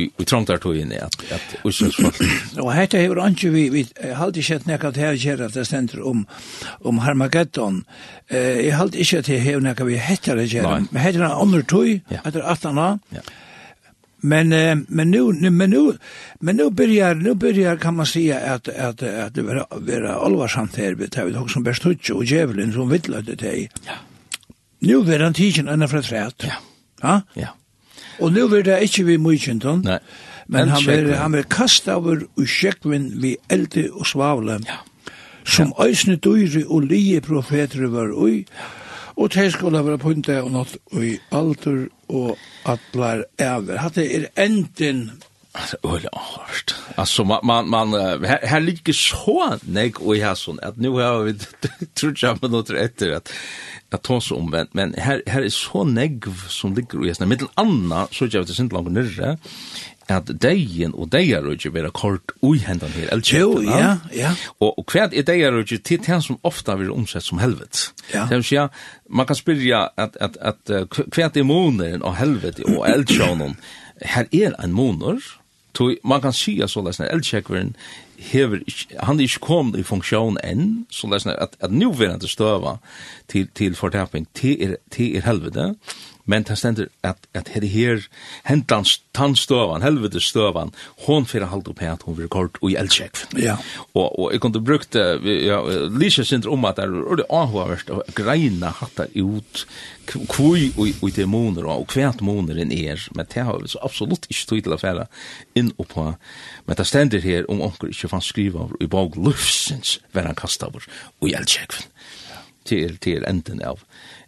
[0.00, 2.22] i, om trangtartøyene, at, at usynsfolk.
[2.64, 3.84] og hette hever anki vi, vi
[4.16, 6.24] halte ikke at nekka til her kjer at det stender om,
[6.84, 7.84] om Harmageddon,
[8.30, 11.62] eh, jeg halte ikke at hever nekka vi hette her kjer, men hette her andre
[11.62, 12.98] tøy, etter 18 år.
[13.16, 13.28] ja.
[14.20, 15.98] Men eh, men nu men nu
[16.40, 20.76] men nu börjar nu börjar kan man säga att att att det vara vara allvarsamt
[20.76, 23.70] här vid det också som bäst hutch och djävulen som vill vittlade dig.
[23.86, 23.92] Ja.
[24.78, 26.34] Nu blir han tigen ända för träet.
[26.38, 26.52] Ja.
[27.00, 27.20] Ja.
[27.34, 27.48] Ja.
[28.18, 29.98] Och nu blir det inte vi mycket Nej.
[30.46, 34.60] Men han vill han vill kasta över och skäckvin vi elde och svavla.
[34.66, 34.74] Ja.
[35.44, 38.46] Som ösne dyre och lie profeter var oj.
[38.52, 38.79] Ja
[39.20, 43.76] Og det skulle være punta og nått i alder og atlar ever.
[43.82, 45.10] Hatt det er enden
[45.52, 46.74] Alltså öle hårt.
[46.96, 47.92] Alltså man man man
[48.24, 51.34] här, här ligger så nej och jag sån att nu har vi
[51.94, 53.32] tror jag på något rätt att
[53.90, 57.26] att ta så omvänt men här här är så negv som ligger och jag snä
[57.26, 59.38] mittel anna så jag vet inte långt nere
[60.10, 63.66] at deien og deierøyge vera kort ui hendan her elkjøkken.
[63.66, 64.34] Jo, ja, ja.
[64.58, 67.90] Og, og hva er deierøyge til den som ofta vil omsett som helvet?
[68.14, 68.26] Ja.
[68.30, 68.68] Det vil
[69.08, 73.56] man kan spyrja at, at, at, at hva er moneren og helvet og eldsjånen?
[74.00, 75.20] Her er en moner,
[75.74, 77.74] Tog, man kan sija så lesna eldsjekveren
[78.20, 78.60] hever,
[79.00, 82.76] han er ikke kommet i funksjon enn, så lesna at, at nuverande støva
[83.30, 85.70] til, til fortapping, til er, til er helvete,
[86.30, 88.04] men det stender at, at her her
[88.46, 90.70] hentans tannstøvan, helvetes støvan,
[91.06, 93.24] hon fyrir halvt opp at hon vil kort og i eldsjekv.
[93.40, 93.56] Ja.
[93.94, 95.60] Og, og jeg kunne brukt ja,
[95.90, 99.64] Lise synder om at det er ordet avhåverst å greina hatta ut
[100.30, 104.48] kvui og i til måneder og kvært måneden er, men det har så absolutt ikke
[104.50, 105.06] tog til å fære
[105.58, 106.06] inn og på.
[106.66, 110.86] Men det stender her om onker ikke fann skriva i bag lufsens verran kastavur
[111.20, 111.84] og i eldsjekv
[112.70, 113.82] til, til enden av,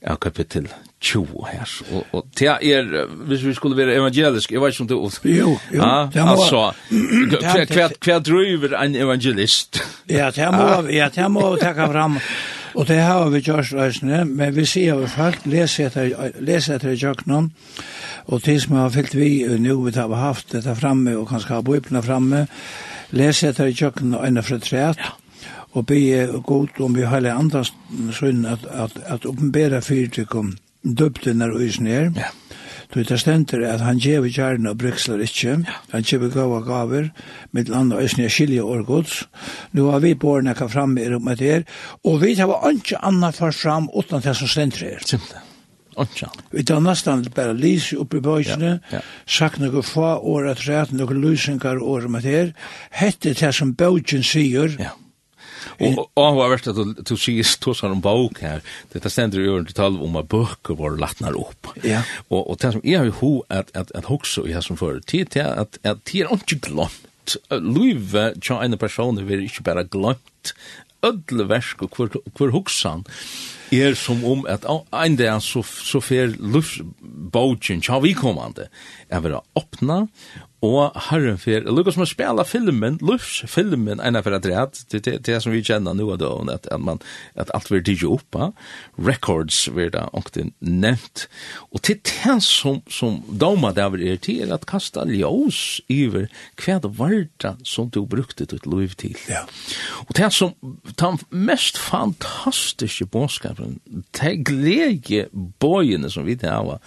[0.07, 0.71] av kapittel
[1.03, 1.83] 20 her.
[1.93, 5.59] Og, og det er, hvis vi skulle være evangelisk, jeg vet ikke om det Jo,
[5.75, 5.83] jo.
[5.83, 6.73] Ah, det må, altså,
[7.31, 9.83] hva, hva, hva driver en evangelist?
[10.09, 12.19] ja, det må, ja, det må vi takke fram.
[12.75, 16.95] Og det har vi gjort løsene, men vi sier jo folk, les etter, les etter
[16.95, 17.49] i
[18.27, 21.67] og de som har fyllt vi, nå vi har haft dette framme, og kanskje har
[21.67, 22.47] bøyplene framme,
[23.11, 25.11] les etter i kjøkkenen og enda fra træet, ja
[25.73, 27.65] og be god om vi heilig andre
[28.13, 30.53] sønn at, at, at åpenbæra fyrtikum
[30.85, 32.11] døpte når øysen er.
[32.17, 32.31] Ja.
[32.95, 35.49] Du det stender at han gjev gjerne og bryksler ikke.
[35.49, 35.77] Ja.
[35.93, 37.09] Han gjev gav og gaver,
[37.53, 39.23] med land og øysen skilje og gods.
[39.73, 41.63] Nå har vi båret nekka fram i rommet her,
[42.05, 45.01] og vi tar ikke annet for fram utan det som stenter er.
[45.07, 45.49] Simpelthen.
[45.97, 46.29] Ocha.
[46.51, 49.01] Vi tar nästan bare lys uppe i böjsene, ja, ja.
[49.27, 52.55] sagt några få år att rätt, några lysingar år med det.
[52.91, 54.91] Hette det som bøysen sier, ja.
[55.81, 58.61] Og och vad värst at du du sier tosar om bok här.
[58.93, 61.67] Det ständer ju under tal om at bøker var latnar opp.
[61.83, 62.03] Ja.
[62.29, 65.01] Og, og det som är ju hur at, at, at huxa i her som før,
[65.07, 67.37] tid til at, at tid er ikke glemt.
[67.51, 70.55] Luive tja en person det ikke bare glemt glömt
[71.03, 73.05] ödle versk och kvar kvar huxan
[73.73, 76.81] er som om at ein der så så fer lufs
[77.33, 78.69] bogen tja vi kommande
[79.11, 80.07] er vera opna
[80.63, 85.01] og herren fer lukka som å spela filmen, lufs filmen ena for at rett, det
[85.11, 87.01] er det som vi kjenner nå då at, at, man,
[87.35, 88.39] at alt vil digge opp,
[88.95, 91.27] records vil da ångten nevnt,
[91.75, 96.31] og til det som, som dama det er til er at kasta ljós iver
[96.63, 99.19] hva det var det som du brukte ditt liv til.
[99.27, 99.43] Ja.
[100.07, 100.55] Og det som
[100.87, 103.81] den mest fantastiske bådskapen,
[104.15, 105.27] det glede
[105.59, 106.79] bøyene som vi det er,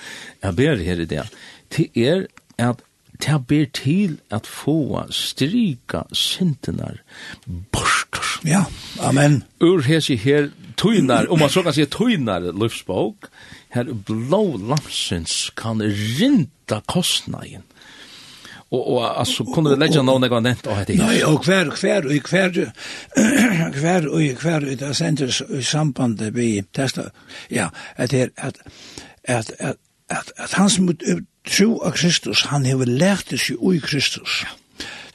[0.43, 1.27] jeg ber her i det,
[1.75, 2.79] det er at
[3.21, 7.01] det ber til at få strika syndenar
[7.45, 8.25] borstor.
[8.45, 8.65] Ja,
[8.99, 9.43] amen.
[9.61, 13.29] Ur hesi her tøynar, om man så kan si tøynar løfsbåk,
[13.75, 17.63] her blå lamsens kan rinta kostnaden.
[18.71, 20.97] Og, og altså, kunne vi legge noen jeg har nevnt av det?
[20.99, 22.57] Nei, og hver, hver, og hver,
[23.81, 27.09] hver, og hver, og det sender i sambandet vi testa,
[27.53, 28.59] ja, at det er, at,
[29.23, 30.91] at, at at, at han som
[31.45, 34.43] tro av Kristus, han hever lært det seg ui Kristus.
[34.43, 34.53] Ja.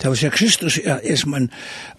[0.00, 1.50] Det var seg Kristus er, er som en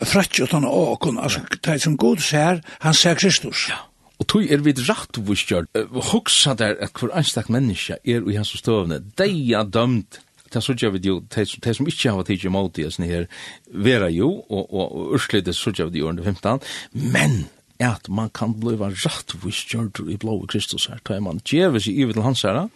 [0.01, 3.67] fratje og å kunne, altså, det som god ser, han ser Kristus.
[3.69, 3.83] Ja.
[4.21, 5.69] Og tog er vid rakt vuskjør,
[6.11, 10.19] hoksa der at hver anstak menneska er i hans støvne, dei er dømt,
[10.51, 13.29] det er sånn vi jo, det som ikke har tidsi imot i oss her,
[13.71, 16.59] vera jo, og, og, og urslidet sånn vi jo under 15,
[16.93, 17.45] men
[17.85, 22.17] at man kan bliva rattvis kjørtur i blå Kristus her, da man djeve seg ivet
[22.17, 22.67] til hans herra,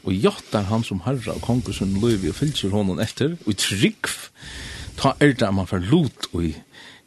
[0.00, 4.10] og jottar han som herra og konkursen løyvi og fylser honom etter, og i trygg,
[5.00, 6.54] ta er det man får lot og i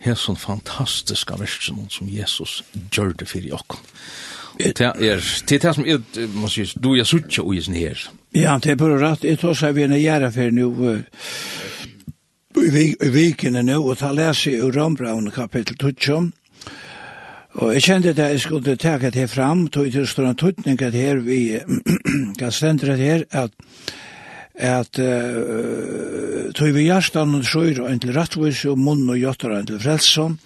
[0.03, 3.79] hesson fantastiska versen som Jesus gjør det fyrir jokken.
[4.59, 6.01] Det er det er som er,
[6.35, 7.97] man sier, du er suttje og isen her.
[8.35, 10.67] Ja, det er bare rett, jeg tar seg vi en gjerra for nu,
[12.53, 16.31] i vikene nu, og ta lese i Rambraun kapittel 12,
[17.53, 20.95] Og jeg kjente at jeg skulle takke det fram, tog til stor en tøytning at
[20.97, 21.59] her vi
[22.39, 23.51] kan stendre det her, at
[24.53, 29.67] at uh, tog vi hjertan og sjøyr og til rettvis og munn og jøtter og
[29.67, 30.37] til frelsom.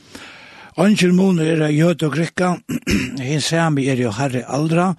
[0.78, 2.54] Angel munn er av jød og grikka,
[3.28, 4.94] hinn sami er jo herre aldra,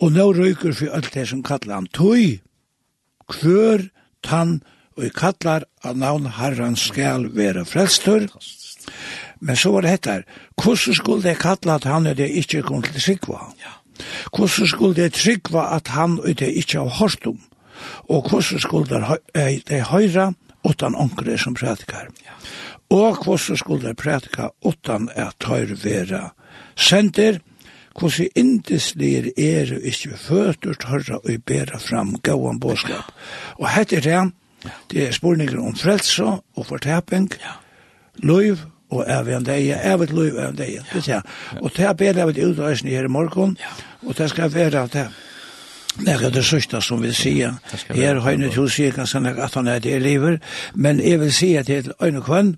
[0.00, 2.40] og nå røyker for alt det som kallar han tøy,
[3.30, 3.86] kvør,
[4.26, 4.58] tann,
[4.98, 8.26] og kallar av navn herran skal være frelstur.
[9.40, 10.24] Men så var det hett her,
[10.62, 13.38] hvordan skulle jeg kalla at han er det ikke kom til Sikva?
[13.60, 13.76] Ja.
[14.36, 17.40] Hvordan skulle jeg trykva at han er det ikke har hørt om?
[18.08, 20.32] Og hvordan skulle jeg det høyra
[20.64, 22.10] utan onkre som prædikar?
[22.24, 22.36] Ja.
[22.90, 26.32] Og hvordan skulle jeg prædika utan at høyre vera
[26.76, 27.40] sender?
[27.98, 33.12] Hvordan indeslir er ikke føtter tørre og bæra fram gåan båskap?
[33.58, 34.32] Og hette er det,
[34.90, 37.56] det er spurninger om frelse og fortaping, ja.
[38.22, 38.56] løyv
[38.90, 41.26] og er vi en dag, er vi et liv er en dag, det sier.
[41.60, 43.56] Og det er bedre av et utreisende her i morgen,
[44.02, 45.08] og det skal være at det
[45.98, 49.40] Nei, det sørste som vil si, her har jeg nødt til å si ganske nok
[49.42, 50.36] at han er det lever,
[50.74, 52.52] men jeg vil si at det er øyne kvann,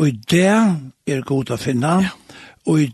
[0.00, 0.48] og i det
[1.06, 2.14] er god å finne, ja.
[2.66, 2.88] og i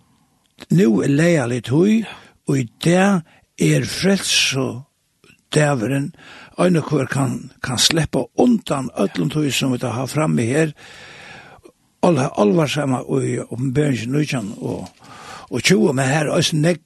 [0.74, 2.02] nu er leia litt høy,
[2.50, 3.06] og i det
[3.62, 4.82] er frels og
[5.54, 6.10] dæveren,
[6.58, 10.74] øyne kvann kan, kan slippe undan ødlom tog som vi har framme her,
[12.02, 14.88] alle alvarsamma i oppenberingen nødjan og,
[15.50, 16.80] og tjoe med her og nek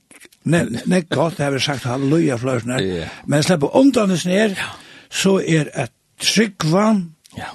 [0.46, 3.08] nek godt har vi sagt halleluja flørsene yeah.
[3.26, 4.56] men slipper omdannes ned
[5.10, 7.50] så er et tryggvann ja.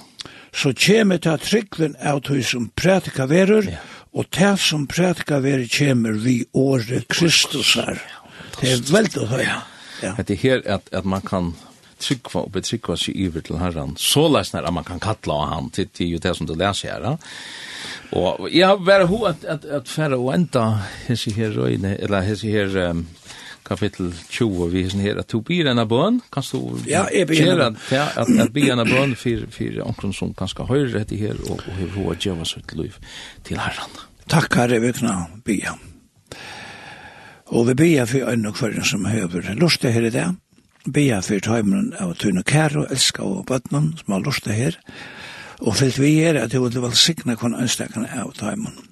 [0.52, 3.80] så kommer til tryggven av tog som prætika verur ja.
[4.12, 8.02] og til som prætika verur kommer vi året Kristus her
[8.60, 9.60] det er veldig høy ja.
[10.02, 10.14] ja.
[10.18, 11.54] det er her at, at man kan
[12.02, 13.96] trykva og betrykva seg iver til herran.
[14.00, 16.92] Så lesnar at man kan kalla av han til, til jo det som du leser
[16.92, 17.18] her.
[18.12, 20.66] Og jeg har vært ho at, at, at færre og enda
[21.06, 23.06] hese her røyne, eller hese her um,
[23.64, 27.54] kapittel 20 vi hesen her, at du byr enn bøn, kan du ja, jeg byr
[27.54, 31.40] enn ja, at, at byr enn bøn for, for omkron som ganske høyre etter her,
[31.48, 32.98] og, og hver hoa djeva sitt liv
[33.48, 34.02] til herran.
[34.32, 35.74] Takk herre vi kan bia.
[37.52, 39.52] Og vi bia for øyne og kvarren som høver.
[39.60, 40.28] Lustig her i det
[40.90, 44.78] bia for tøymeren av tøyne kære og elska og bøtnen som har lyst til her,
[45.60, 48.88] og fyllt vi er at jeg vil velsigne kun ønskene av tøymeren.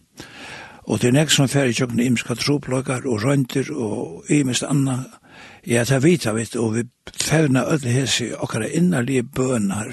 [0.91, 5.05] Og det er nek som fer i kjøkken imska troplokar og røyntir og imest anna.
[5.67, 9.93] Ja, det vita vi, og vi fevna öll hesi okkara innarlige bønar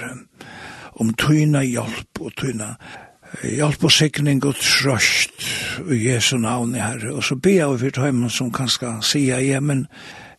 [0.97, 2.75] om tyna hjelp og tyna
[3.43, 5.45] hjelp og sikning og trøst
[5.91, 7.13] i Jesu navn i herre.
[7.13, 9.85] Og så bia vi fyrt heimann som kanska sia, ja, men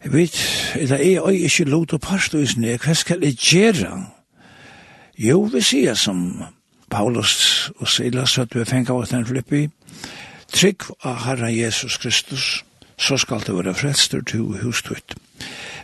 [0.05, 0.36] Jeg vet,
[0.74, 4.07] det er er ikke lot og parstøysene, hva skal jeg gjøre?
[5.18, 6.44] Jo, vi sier som
[6.90, 9.68] Paulus og Silas, at vi fengt av den flippi,
[10.55, 12.64] trygg av Herren Jesus Kristus,
[12.99, 15.16] så skal det være frelster til hustøyt.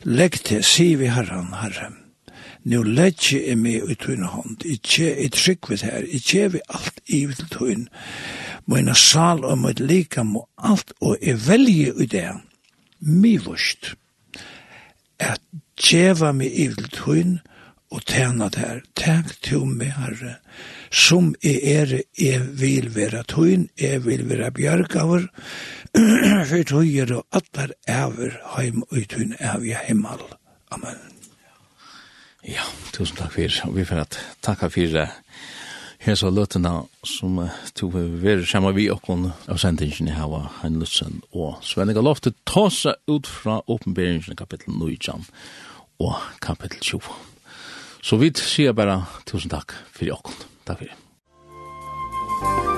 [0.05, 1.99] Legg til, si vi Herren, Herren,
[2.65, 7.03] nu legg jeg meg i tøyne hånd, ikke i trygg ved her, ikke vi alt
[7.07, 7.87] i til tøyne,
[8.67, 12.31] mine sal og mitt lika må alt, og jeg velger i det,
[13.01, 13.97] mye vurst
[15.21, 15.41] at
[15.79, 17.39] djeva meg ivl tøyn
[17.95, 18.83] og tjena der.
[18.99, 20.37] Tænk til meg, Herre,
[20.91, 25.29] som i er, jeg vil vera tøyn, jeg vil vera bjergaver,
[26.51, 30.25] for tøyer og atler æver heim og tøyn æv i himmel.
[30.75, 30.99] Amen.
[32.45, 34.05] Ja, tusen takk for Vi får
[34.43, 35.09] takka for
[36.05, 37.39] hesa løtena som
[37.75, 42.31] to ver sama vi og kon av sendingen her var han lutsen og Svenning har
[42.45, 45.17] tossa út frá åpenberingen kapittel 9
[46.05, 47.01] og kapittel 20.
[48.03, 50.47] Så vi sier bare tusen takk for jokken.
[50.69, 52.74] Takk for det.